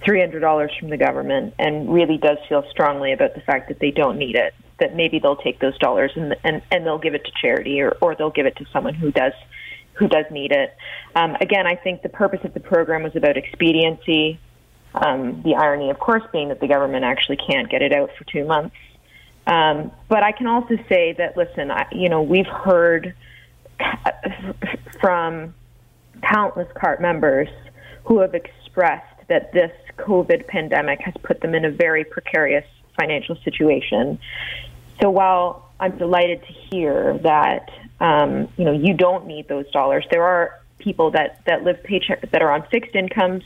three 0.03 0.19
hundred 0.21 0.39
dollars 0.39 0.71
from 0.80 0.89
the 0.89 0.97
government 0.97 1.53
and 1.60 1.91
really 1.93 2.17
does 2.17 2.38
feel 2.49 2.63
strongly 2.71 3.12
about 3.12 3.34
the 3.36 3.41
fact 3.41 3.67
that 3.67 3.80
they 3.80 3.91
don't 3.91 4.17
need 4.17 4.36
it, 4.36 4.53
that 4.79 4.95
maybe 4.95 5.19
they'll 5.19 5.35
take 5.35 5.59
those 5.59 5.77
dollars 5.77 6.11
and 6.15 6.35
and, 6.43 6.61
and 6.71 6.85
they'll 6.85 6.99
give 6.99 7.15
it 7.15 7.25
to 7.25 7.31
charity 7.41 7.81
or, 7.81 7.97
or 8.01 8.15
they'll 8.15 8.29
give 8.29 8.45
it 8.45 8.55
to 8.57 8.65
someone 8.71 8.93
who 8.93 9.11
does 9.11 9.33
who 9.93 10.07
does 10.07 10.25
need 10.31 10.51
it. 10.51 10.75
Um, 11.15 11.35
again, 11.41 11.65
I 11.65 11.75
think 11.75 12.03
the 12.03 12.09
purpose 12.09 12.41
of 12.43 12.53
the 12.53 12.59
program 12.59 13.03
was 13.03 13.15
about 13.15 13.35
expediency. 13.35 14.39
Um, 14.93 15.41
the 15.43 15.55
irony, 15.55 15.89
of 15.89 15.99
course, 15.99 16.23
being 16.31 16.49
that 16.49 16.59
the 16.59 16.67
government 16.67 17.03
actually 17.03 17.37
can't 17.37 17.69
get 17.69 17.81
it 17.81 17.93
out 17.93 18.11
for 18.17 18.23
two 18.25 18.45
months. 18.45 18.75
Um, 19.47 19.91
but 20.07 20.23
I 20.23 20.33
can 20.33 20.47
also 20.47 20.77
say 20.89 21.13
that, 21.13 21.37
listen, 21.37 21.71
I, 21.71 21.87
you 21.91 22.09
know, 22.09 22.21
we've 22.21 22.47
heard 22.47 23.15
from 25.01 25.53
countless 26.21 26.67
CARP 26.75 26.99
members 26.99 27.47
who 28.03 28.19
have 28.19 28.33
expressed 28.33 29.27
that 29.29 29.53
this 29.53 29.71
COVID 29.97 30.47
pandemic 30.47 30.99
has 31.01 31.13
put 31.23 31.41
them 31.41 31.55
in 31.55 31.65
a 31.65 31.71
very 31.71 32.03
precarious 32.03 32.65
financial 32.99 33.36
situation. 33.43 34.19
So 35.01 35.10
while 35.10 35.69
I'm 35.79 35.97
delighted 35.97 36.41
to 36.41 36.53
hear 36.53 37.17
that 37.19 37.69
um, 37.99 38.47
you 38.57 38.65
know 38.65 38.73
you 38.73 38.93
don't 38.93 39.27
need 39.27 39.47
those 39.47 39.69
dollars, 39.71 40.05
there 40.12 40.23
are 40.23 40.60
people 40.79 41.12
that 41.12 41.41
that 41.45 41.63
live 41.63 41.83
paycheck 41.83 42.29
that 42.31 42.41
are 42.41 42.51
on 42.51 42.63
fixed 42.71 42.95
incomes 42.95 43.43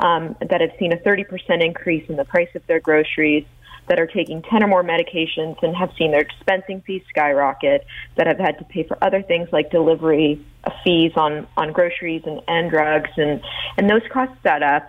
um, 0.00 0.36
that 0.40 0.60
have 0.60 0.70
seen 0.78 0.92
a 0.92 0.96
30% 0.96 1.64
increase 1.64 2.08
in 2.08 2.16
the 2.16 2.24
price 2.24 2.48
of 2.54 2.64
their 2.66 2.80
groceries, 2.80 3.44
that 3.88 3.98
are 3.98 4.06
taking 4.06 4.42
10 4.42 4.62
or 4.62 4.66
more 4.66 4.84
medications 4.84 5.60
and 5.62 5.74
have 5.74 5.90
seen 5.98 6.12
their 6.12 6.24
dispensing 6.24 6.80
fees 6.82 7.02
skyrocket, 7.08 7.86
that 8.16 8.26
have 8.26 8.38
had 8.38 8.58
to 8.58 8.64
pay 8.64 8.84
for 8.84 9.02
other 9.02 9.22
things 9.22 9.48
like 9.52 9.70
delivery 9.70 10.40
fees 10.84 11.12
on 11.16 11.46
on 11.56 11.72
groceries 11.72 12.22
and, 12.26 12.40
and 12.46 12.70
drugs, 12.70 13.10
and 13.16 13.40
and 13.76 13.88
those 13.88 14.02
costs 14.12 14.36
add 14.44 14.62
up. 14.62 14.88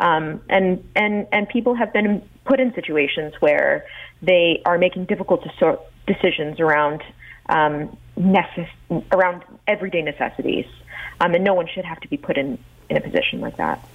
Um, 0.00 0.40
and 0.48 0.82
and 0.96 1.26
and 1.30 1.48
people 1.48 1.74
have 1.74 1.92
been 1.92 2.22
put 2.46 2.58
in 2.58 2.74
situations 2.74 3.34
where 3.40 3.84
they 4.22 4.62
are 4.64 4.78
making 4.78 5.04
difficult 5.04 5.46
decisions 6.06 6.58
around 6.58 7.02
um, 7.50 7.96
necess- 8.18 9.04
around 9.12 9.42
everyday 9.66 10.02
necessities, 10.02 10.66
um, 11.20 11.34
and 11.34 11.44
no 11.44 11.52
one 11.52 11.68
should 11.72 11.84
have 11.84 12.00
to 12.00 12.08
be 12.08 12.16
put 12.16 12.38
in 12.38 12.58
in 12.88 12.96
a 12.96 13.00
position 13.00 13.40
like 13.40 13.56
that. 13.58 13.86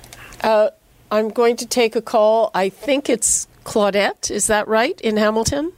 uh, 0.42 0.70
I'm 1.12 1.30
going 1.30 1.56
to 1.58 1.66
take 1.66 1.96
a 1.96 2.02
call. 2.02 2.52
I 2.54 2.70
think 2.70 3.10
it's 3.10 3.48
Claudette. 3.64 4.30
Is 4.30 4.48
that 4.48 4.68
right 4.68 5.00
in 5.02 5.18
Hamilton? 5.18 5.74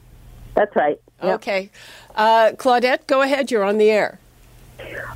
That's 0.56 0.76
right. 0.76 1.00
Yep. 1.24 1.36
Okay. 1.36 1.72
Uh, 2.16 2.52
Claudette, 2.56 3.08
go 3.08 3.22
ahead. 3.22 3.50
You're 3.50 3.64
on 3.64 3.78
the 3.78 3.90
air. 3.90 4.20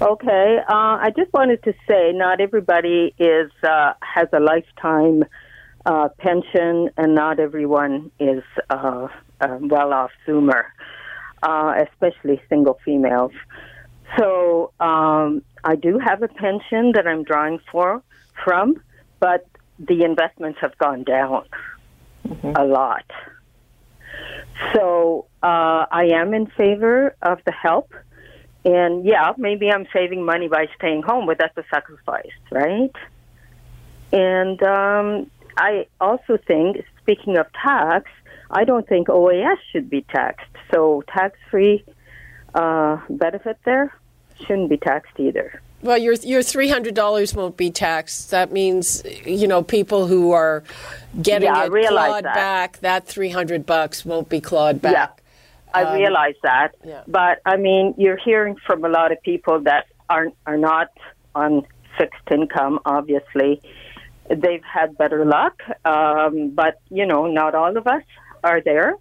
Okay. 0.02 0.58
Uh, 0.68 0.98
I 1.02 1.12
just 1.16 1.32
wanted 1.34 1.64
to 1.64 1.74
say, 1.88 2.12
not 2.14 2.42
everybody 2.42 3.14
is 3.18 3.52
uh, 3.64 3.94
has 4.02 4.28
a 4.34 4.40
lifetime 4.40 5.24
uh, 5.86 6.10
pension, 6.18 6.90
and 6.98 7.16
not 7.16 7.40
everyone 7.40 8.12
is 8.20 8.44
uh, 8.70 9.08
a 9.40 9.58
well-off 9.58 10.12
Zoomer, 10.28 10.66
uh, 11.44 11.74
especially 11.88 12.42
single 12.50 12.80
females. 12.86 13.32
So 14.18 14.74
um, 14.80 15.44
I 15.64 15.76
do 15.76 16.00
have 16.00 16.22
a 16.22 16.28
pension 16.28 16.92
that 16.94 17.08
I'm 17.08 17.24
drawing 17.24 17.60
for 17.72 18.04
from, 18.44 18.82
but 19.20 19.48
the 19.80 20.04
investments 20.04 20.60
have 20.62 20.78
gone 20.78 21.04
down 21.04 21.46
a 22.56 22.64
lot. 22.66 23.06
So 24.74 25.26
uh, 25.42 25.86
I 25.92 26.10
am 26.14 26.34
in 26.34 26.48
favor 26.48 27.16
of 27.22 27.40
the 27.46 27.52
help. 27.52 27.94
And 28.64 29.06
yeah, 29.06 29.34
maybe 29.38 29.72
I'm 29.72 29.88
saving 29.92 30.24
money 30.24 30.48
by 30.48 30.68
staying 30.78 31.02
home, 31.02 31.26
but 31.26 31.38
that's 31.40 31.58
a 31.58 31.64
sacrifice, 31.74 32.30
right? 32.52 32.92
And 34.12 34.62
um, 34.62 35.32
I 35.58 35.88
also 36.00 36.38
think, 36.38 36.86
speaking 37.02 37.38
of 37.38 37.48
tax, 37.54 38.10
I 38.52 38.64
don't 38.66 38.88
think 38.88 39.08
OAS 39.08 39.58
should 39.72 39.90
be 39.90 40.02
taxed. 40.02 40.46
So 40.72 41.04
tax 41.08 41.38
free 41.50 41.84
uh, 42.54 43.00
benefit 43.10 43.58
there 43.66 43.96
shouldn't 44.46 44.70
be 44.70 44.78
taxed 44.78 45.14
either. 45.18 45.62
Well, 45.82 45.98
your 45.98 46.14
your 46.14 46.44
three 46.44 46.70
hundred 46.70 46.94
dollars 46.94 47.34
won't 47.34 47.58
be 47.58 47.72
taxed. 47.72 48.30
That 48.30 48.52
means 48.52 49.04
you 49.26 49.48
know 49.48 49.64
people 49.64 50.06
who 50.06 50.32
are 50.32 50.64
getting 51.20 51.48
Yeah, 51.48 51.66
it 51.66 51.88
clawed 51.88 52.24
that. 52.26 52.36
back. 52.36 52.80
That 52.82 53.08
three 53.08 53.30
hundred 53.30 53.66
bucks 53.66 54.06
won't 54.06 54.30
be 54.30 54.40
clawed 54.40 54.80
back. 54.82 55.21
I 55.74 55.96
realize 55.96 56.36
that, 56.44 56.76
yeah. 56.84 57.04
but 57.08 57.42
I 57.46 57.58
mean, 57.58 57.94
you're 57.98 58.18
hearing 58.18 58.56
from 58.66 58.84
a 58.86 58.90
lot 58.90 59.12
of 59.12 59.22
people 59.22 59.62
that 59.62 59.88
aren't 60.10 60.36
are 60.46 60.58
not 60.58 60.90
on 61.36 61.66
fixed 61.98 62.30
income. 62.32 62.80
Obviously, 62.86 63.62
they've 64.30 64.64
had 64.64 64.98
better 64.98 65.26
luck, 65.26 65.62
um, 65.86 66.52
but 66.52 66.80
you 66.90 67.06
know, 67.06 67.28
not 67.28 67.56
all 67.56 67.76
of 67.76 67.88
us 67.88 68.04
are 68.44 68.62
there. 68.62 68.96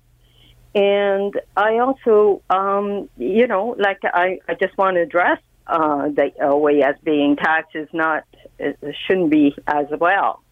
And 0.74 1.34
I 1.56 1.78
also, 1.78 2.42
um, 2.48 3.08
you 3.16 3.46
know, 3.48 3.74
like 3.78 3.98
I, 4.04 4.38
I 4.48 4.54
just 4.54 4.78
want 4.78 4.96
to 4.96 5.00
address 5.02 5.40
uh, 5.66 6.08
the 6.08 6.82
as 6.86 6.94
being 7.02 7.36
taxed 7.36 7.74
is 7.74 7.88
not 7.92 8.24
it 8.58 8.78
shouldn't 9.06 9.30
be 9.30 9.54
as 9.66 9.86
well. 9.98 10.42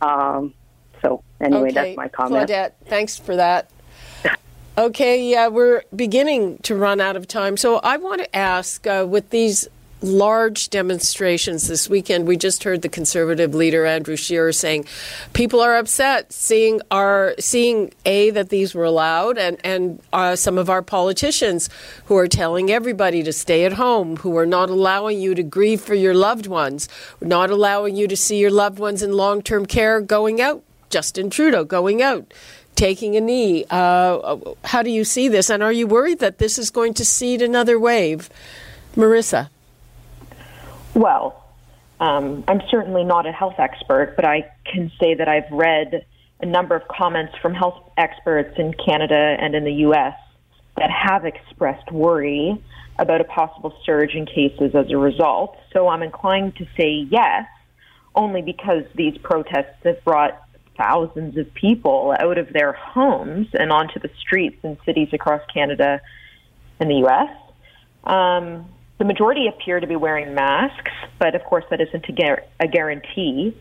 Um, 0.00 0.54
so 1.02 1.22
anyway, 1.40 1.70
okay, 1.70 1.72
that's 1.72 1.96
my 1.96 2.08
comment. 2.08 2.48
Claudette, 2.48 2.72
thanks 2.86 3.18
for 3.18 3.36
that. 3.36 3.70
Okay, 4.78 5.28
yeah, 5.28 5.48
we're 5.48 5.82
beginning 5.94 6.56
to 6.62 6.74
run 6.74 6.98
out 6.98 7.14
of 7.14 7.28
time. 7.28 7.58
So 7.58 7.76
I 7.80 7.98
want 7.98 8.22
to 8.22 8.34
ask 8.36 8.86
uh, 8.86 9.04
with 9.06 9.28
these 9.28 9.68
large 10.00 10.70
demonstrations 10.70 11.68
this 11.68 11.90
weekend, 11.90 12.26
we 12.26 12.38
just 12.38 12.64
heard 12.64 12.80
the 12.80 12.88
conservative 12.88 13.54
leader 13.54 13.84
Andrew 13.84 14.16
Scheer 14.16 14.50
saying 14.50 14.86
people 15.34 15.60
are 15.60 15.76
upset 15.76 16.32
seeing 16.32 16.80
our 16.90 17.34
seeing 17.38 17.92
a 18.06 18.30
that 18.30 18.48
these 18.48 18.74
were 18.74 18.84
allowed 18.84 19.36
and 19.36 19.58
and 19.62 20.00
uh, 20.14 20.36
some 20.36 20.56
of 20.56 20.70
our 20.70 20.80
politicians 20.80 21.68
who 22.06 22.16
are 22.16 22.26
telling 22.26 22.70
everybody 22.70 23.22
to 23.24 23.32
stay 23.32 23.66
at 23.66 23.74
home, 23.74 24.16
who 24.16 24.34
are 24.38 24.46
not 24.46 24.70
allowing 24.70 25.20
you 25.20 25.34
to 25.34 25.42
grieve 25.42 25.82
for 25.82 25.94
your 25.94 26.14
loved 26.14 26.46
ones, 26.46 26.88
not 27.20 27.50
allowing 27.50 27.94
you 27.94 28.08
to 28.08 28.16
see 28.16 28.38
your 28.38 28.50
loved 28.50 28.78
ones 28.78 29.02
in 29.02 29.12
long-term 29.12 29.66
care 29.66 30.00
going 30.00 30.40
out. 30.40 30.62
Justin 30.88 31.30
Trudeau 31.30 31.64
going 31.64 32.02
out 32.02 32.32
taking 32.82 33.14
a 33.14 33.20
knee. 33.20 33.64
Uh, 33.70 34.36
how 34.64 34.82
do 34.82 34.90
you 34.90 35.04
see 35.04 35.28
this? 35.28 35.50
And 35.50 35.62
are 35.62 35.70
you 35.70 35.86
worried 35.86 36.18
that 36.18 36.38
this 36.38 36.58
is 36.58 36.68
going 36.68 36.94
to 36.94 37.04
seed 37.04 37.40
another 37.40 37.78
wave? 37.78 38.28
Marissa. 38.96 39.50
Well, 40.92 41.44
um, 42.00 42.42
I'm 42.48 42.60
certainly 42.72 43.04
not 43.04 43.24
a 43.24 43.30
health 43.30 43.54
expert, 43.58 44.14
but 44.16 44.24
I 44.24 44.50
can 44.66 44.90
say 44.98 45.14
that 45.14 45.28
I've 45.28 45.50
read 45.52 46.04
a 46.40 46.46
number 46.46 46.74
of 46.74 46.82
comments 46.88 47.34
from 47.40 47.54
health 47.54 47.78
experts 47.96 48.58
in 48.58 48.74
Canada 48.74 49.36
and 49.38 49.54
in 49.54 49.62
the 49.62 49.74
U.S. 49.86 50.16
that 50.76 50.90
have 50.90 51.24
expressed 51.24 51.92
worry 51.92 52.60
about 52.98 53.20
a 53.20 53.24
possible 53.24 53.72
surge 53.86 54.16
in 54.16 54.26
cases 54.26 54.74
as 54.74 54.90
a 54.90 54.96
result. 54.96 55.56
So 55.72 55.86
I'm 55.86 56.02
inclined 56.02 56.56
to 56.56 56.66
say 56.76 57.06
yes, 57.08 57.46
only 58.16 58.42
because 58.42 58.82
these 58.96 59.16
protests 59.18 59.78
have 59.84 60.02
brought 60.02 60.36
thousands 60.82 61.36
of 61.36 61.52
people 61.54 62.14
out 62.18 62.38
of 62.38 62.52
their 62.52 62.72
homes 62.72 63.48
and 63.52 63.70
onto 63.70 64.00
the 64.00 64.10
streets 64.20 64.58
in 64.62 64.76
cities 64.84 65.08
across 65.12 65.40
Canada 65.52 66.00
and 66.80 66.90
the 66.90 66.96
U.S. 66.96 67.30
Um, 68.04 68.66
the 68.98 69.04
majority 69.04 69.46
appear 69.46 69.80
to 69.80 69.86
be 69.86 69.96
wearing 69.96 70.34
masks, 70.34 70.90
but 71.18 71.34
of 71.34 71.44
course 71.44 71.64
that 71.70 71.80
isn't 71.80 72.04
a, 72.08 72.12
gar- 72.12 72.44
a 72.58 72.66
guarantee. 72.66 73.56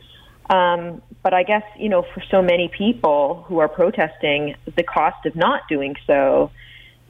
Um, 0.49 1.01
but 1.23 1.33
I 1.33 1.43
guess 1.43 1.63
you 1.77 1.89
know, 1.89 2.03
for 2.13 2.23
so 2.29 2.41
many 2.41 2.67
people 2.67 3.45
who 3.47 3.59
are 3.59 3.69
protesting, 3.69 4.55
the 4.75 4.83
cost 4.83 5.25
of 5.25 5.35
not 5.35 5.61
doing 5.69 5.95
so 6.07 6.51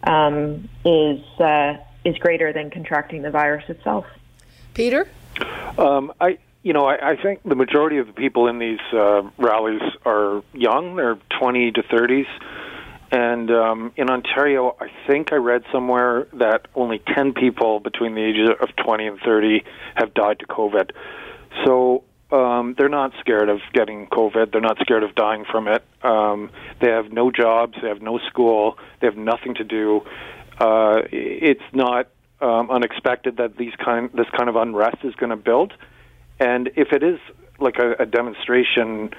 um, 0.03 0.69
is 0.83 1.21
uh, 1.39 1.77
is 2.03 2.17
greater 2.17 2.51
than 2.51 2.69
contracting 2.69 3.21
the 3.21 3.31
virus 3.31 3.63
itself. 3.69 4.05
Peter, 4.73 5.07
um, 5.77 6.13
I 6.19 6.37
you 6.63 6.73
know 6.73 6.85
I, 6.85 7.11
I 7.11 7.15
think 7.15 7.41
the 7.43 7.55
majority 7.55 7.97
of 7.97 8.07
the 8.07 8.13
people 8.13 8.47
in 8.47 8.59
these 8.59 8.79
uh, 8.93 9.23
rallies 9.37 9.81
are 10.05 10.43
young; 10.53 10.95
they're 10.95 11.17
twenty 11.39 11.71
to 11.71 11.83
thirties. 11.83 12.27
And 13.13 13.51
um, 13.51 13.91
in 13.97 14.09
Ontario, 14.09 14.77
I 14.79 14.87
think 15.05 15.33
I 15.33 15.35
read 15.35 15.63
somewhere 15.69 16.27
that 16.31 16.69
only 16.75 17.01
10 17.13 17.33
people 17.33 17.81
between 17.81 18.15
the 18.15 18.21
ages 18.23 18.49
of 18.57 18.69
20 18.77 19.05
and 19.05 19.19
30 19.19 19.65
have 19.95 20.13
died 20.13 20.39
to 20.39 20.45
COVID. 20.45 20.91
So 21.65 22.05
um, 22.31 22.75
they're 22.77 22.89
not 22.89 23.11
scared 23.19 23.49
of 23.49 23.59
getting 23.73 24.07
COVID. 24.07 24.53
They're 24.53 24.61
not 24.61 24.77
scared 24.79 25.03
of 25.03 25.13
dying 25.15 25.43
from 25.51 25.67
it. 25.67 25.83
Um, 26.01 26.51
they 26.79 26.89
have 26.89 27.11
no 27.11 27.31
jobs. 27.31 27.77
They 27.81 27.89
have 27.89 28.01
no 28.01 28.19
school. 28.29 28.77
They 29.01 29.07
have 29.07 29.17
nothing 29.17 29.55
to 29.55 29.65
do. 29.65 30.01
Uh, 30.57 31.01
it's 31.11 31.63
not 31.73 32.07
um, 32.39 32.71
unexpected 32.71 33.37
that 33.37 33.57
these 33.57 33.73
kind 33.83 34.09
this 34.13 34.27
kind 34.37 34.49
of 34.49 34.55
unrest 34.55 34.97
is 35.03 35.13
going 35.15 35.31
to 35.31 35.35
build. 35.35 35.73
And 36.41 36.71
if 36.75 36.91
it 36.91 37.03
is 37.03 37.19
like 37.59 37.77
a, 37.77 38.03
a 38.03 38.05
demonstration 38.05 39.11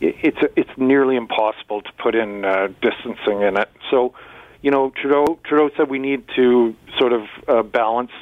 it's 0.00 0.38
it's 0.56 0.70
nearly 0.76 1.16
impossible 1.16 1.82
to 1.82 1.90
put 1.98 2.14
in 2.14 2.44
uh, 2.44 2.68
distancing 2.80 3.42
in 3.42 3.56
it. 3.56 3.68
So, 3.90 4.14
you 4.62 4.70
know, 4.70 4.90
Trudeau 4.90 5.38
Trudeau 5.44 5.70
said 5.76 5.90
we 5.90 5.98
need 5.98 6.22
to 6.36 6.74
sort 6.98 7.12
of 7.12 7.22
uh, 7.48 7.62
balance, 7.62 8.12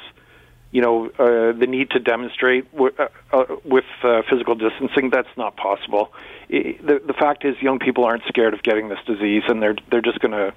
you 0.71 0.81
know, 0.81 1.07
uh, 1.17 1.57
the 1.57 1.65
need 1.67 1.91
to 1.91 1.99
demonstrate 1.99 2.71
w- 2.73 2.93
uh, 2.99 3.07
uh, 3.31 3.45
with 3.63 3.85
uh, 4.03 4.21
physical 4.29 4.55
distancing. 4.55 5.09
That's 5.09 5.29
not 5.37 5.55
possible. 5.55 6.11
It, 6.49 6.85
the 6.85 7.01
the 7.05 7.13
fact 7.13 7.45
is, 7.45 7.55
young 7.61 7.79
people 7.79 8.03
aren't 8.03 8.23
scared 8.27 8.53
of 8.53 8.63
getting 8.63 8.89
this 8.89 8.99
disease, 9.05 9.43
and 9.47 9.61
they're 9.61 9.75
they're 9.89 10.01
just 10.01 10.19
going 10.19 10.33
to 10.33 10.53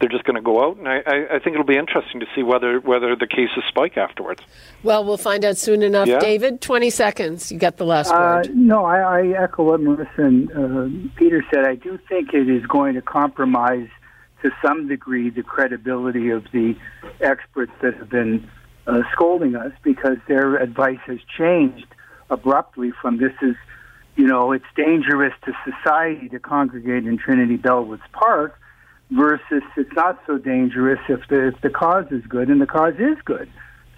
they're 0.00 0.08
just 0.08 0.24
going 0.24 0.36
to 0.36 0.42
go 0.42 0.64
out, 0.64 0.76
and 0.76 0.88
I, 0.88 1.02
I, 1.30 1.38
think 1.38 1.54
it'll 1.54 1.64
be 1.64 1.76
interesting 1.76 2.20
to 2.20 2.26
see 2.34 2.42
whether 2.42 2.80
whether 2.80 3.14
the 3.14 3.26
cases 3.26 3.62
spike 3.68 3.96
afterwards. 3.96 4.42
Well, 4.82 5.04
we'll 5.04 5.16
find 5.16 5.44
out 5.44 5.56
soon 5.56 5.82
enough. 5.82 6.08
Yeah. 6.08 6.18
David, 6.18 6.60
twenty 6.60 6.90
seconds. 6.90 7.52
You 7.52 7.58
got 7.58 7.76
the 7.76 7.86
last 7.86 8.10
uh, 8.10 8.42
word. 8.44 8.56
No, 8.56 8.84
I, 8.84 8.98
I, 8.98 9.42
echo 9.44 9.64
what 9.64 9.80
Marissa 9.80 10.18
and 10.18 10.50
uh, 10.50 11.10
Peter 11.16 11.44
said. 11.52 11.64
I 11.64 11.76
do 11.76 11.98
think 12.08 12.34
it 12.34 12.48
is 12.48 12.66
going 12.66 12.94
to 12.94 13.02
compromise 13.02 13.88
to 14.42 14.50
some 14.62 14.88
degree 14.88 15.30
the 15.30 15.42
credibility 15.42 16.30
of 16.30 16.44
the 16.52 16.76
experts 17.20 17.72
that 17.80 17.94
have 17.94 18.10
been 18.10 18.48
uh, 18.86 19.02
scolding 19.12 19.56
us 19.56 19.72
because 19.82 20.18
their 20.28 20.56
advice 20.56 20.98
has 21.06 21.18
changed 21.36 21.86
abruptly 22.30 22.92
from 23.00 23.18
this 23.18 23.32
is, 23.42 23.56
you 24.16 24.26
know, 24.26 24.52
it's 24.52 24.64
dangerous 24.76 25.32
to 25.44 25.52
society 25.64 26.28
to 26.28 26.38
congregate 26.38 27.06
in 27.06 27.18
Trinity 27.18 27.56
Bellwoods 27.56 28.02
Park 28.12 28.58
versus 29.10 29.62
it's 29.76 29.92
not 29.92 30.20
so 30.26 30.38
dangerous 30.38 31.00
if 31.08 31.26
the 31.28 31.48
if 31.48 31.60
the 31.60 31.70
cause 31.70 32.06
is 32.10 32.24
good 32.26 32.48
and 32.48 32.60
the 32.60 32.66
cause 32.66 32.94
is 32.98 33.18
good. 33.24 33.50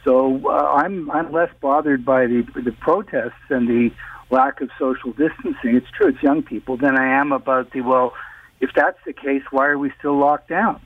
So 0.04 0.48
uh, 0.48 0.74
I'm 0.74 1.10
I'm 1.10 1.32
less 1.32 1.50
bothered 1.60 2.04
by 2.04 2.26
the 2.26 2.42
the 2.54 2.72
protests 2.72 3.50
and 3.50 3.68
the 3.68 3.90
lack 4.30 4.60
of 4.60 4.70
social 4.78 5.12
distancing. 5.12 5.76
It's 5.76 5.90
true, 5.90 6.08
it's 6.08 6.22
young 6.22 6.42
people 6.42 6.76
than 6.76 6.96
I 6.96 7.18
am 7.20 7.32
about 7.32 7.72
the 7.72 7.80
well. 7.80 8.14
If 8.60 8.70
that's 8.74 8.98
the 9.04 9.12
case, 9.12 9.42
why 9.50 9.66
are 9.66 9.78
we 9.78 9.92
still 9.98 10.16
locked 10.16 10.48
down? 10.48 10.80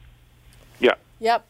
Yeah. 0.81 0.95
Yep. 1.21 1.47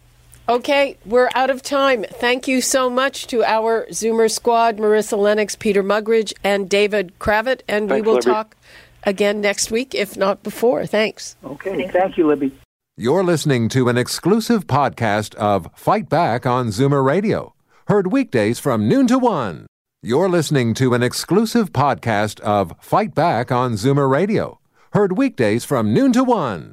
Okay, 0.50 0.96
we're 1.06 1.30
out 1.36 1.48
of 1.48 1.62
time. 1.62 2.04
Thank 2.10 2.48
you 2.48 2.60
so 2.60 2.90
much 2.90 3.28
to 3.28 3.44
our 3.44 3.86
Zoomer 3.90 4.28
squad, 4.28 4.78
Marissa 4.78 5.16
Lennox, 5.16 5.54
Peter 5.54 5.80
Muggeridge, 5.80 6.32
and 6.42 6.68
David 6.68 7.12
Cravit, 7.20 7.60
and 7.68 7.88
Thanks, 7.88 7.92
we 7.92 8.00
will 8.02 8.14
Libby. 8.14 8.24
talk 8.24 8.56
again 9.04 9.40
next 9.40 9.70
week, 9.70 9.94
if 9.94 10.16
not 10.16 10.42
before. 10.42 10.86
Thanks. 10.86 11.36
Okay. 11.44 11.86
Thank 11.86 12.18
you, 12.18 12.26
Libby. 12.26 12.50
You're 12.96 13.22
listening 13.22 13.68
to 13.68 13.88
an 13.88 13.96
exclusive 13.96 14.66
podcast 14.66 15.36
of 15.36 15.68
Fight 15.76 16.08
Back 16.08 16.46
on 16.46 16.70
Zoomer 16.70 17.04
Radio, 17.04 17.54
heard 17.86 18.10
weekdays 18.10 18.58
from 18.58 18.88
noon 18.88 19.06
to 19.06 19.20
one. 19.20 19.68
You're 20.02 20.28
listening 20.28 20.74
to 20.74 20.94
an 20.94 21.02
exclusive 21.04 21.72
podcast 21.72 22.40
of 22.40 22.74
Fight 22.80 23.14
Back 23.14 23.52
on 23.52 23.74
Zoomer 23.74 24.10
Radio, 24.10 24.58
heard 24.94 25.16
weekdays 25.16 25.64
from 25.64 25.94
noon 25.94 26.12
to 26.14 26.24
one. 26.24 26.72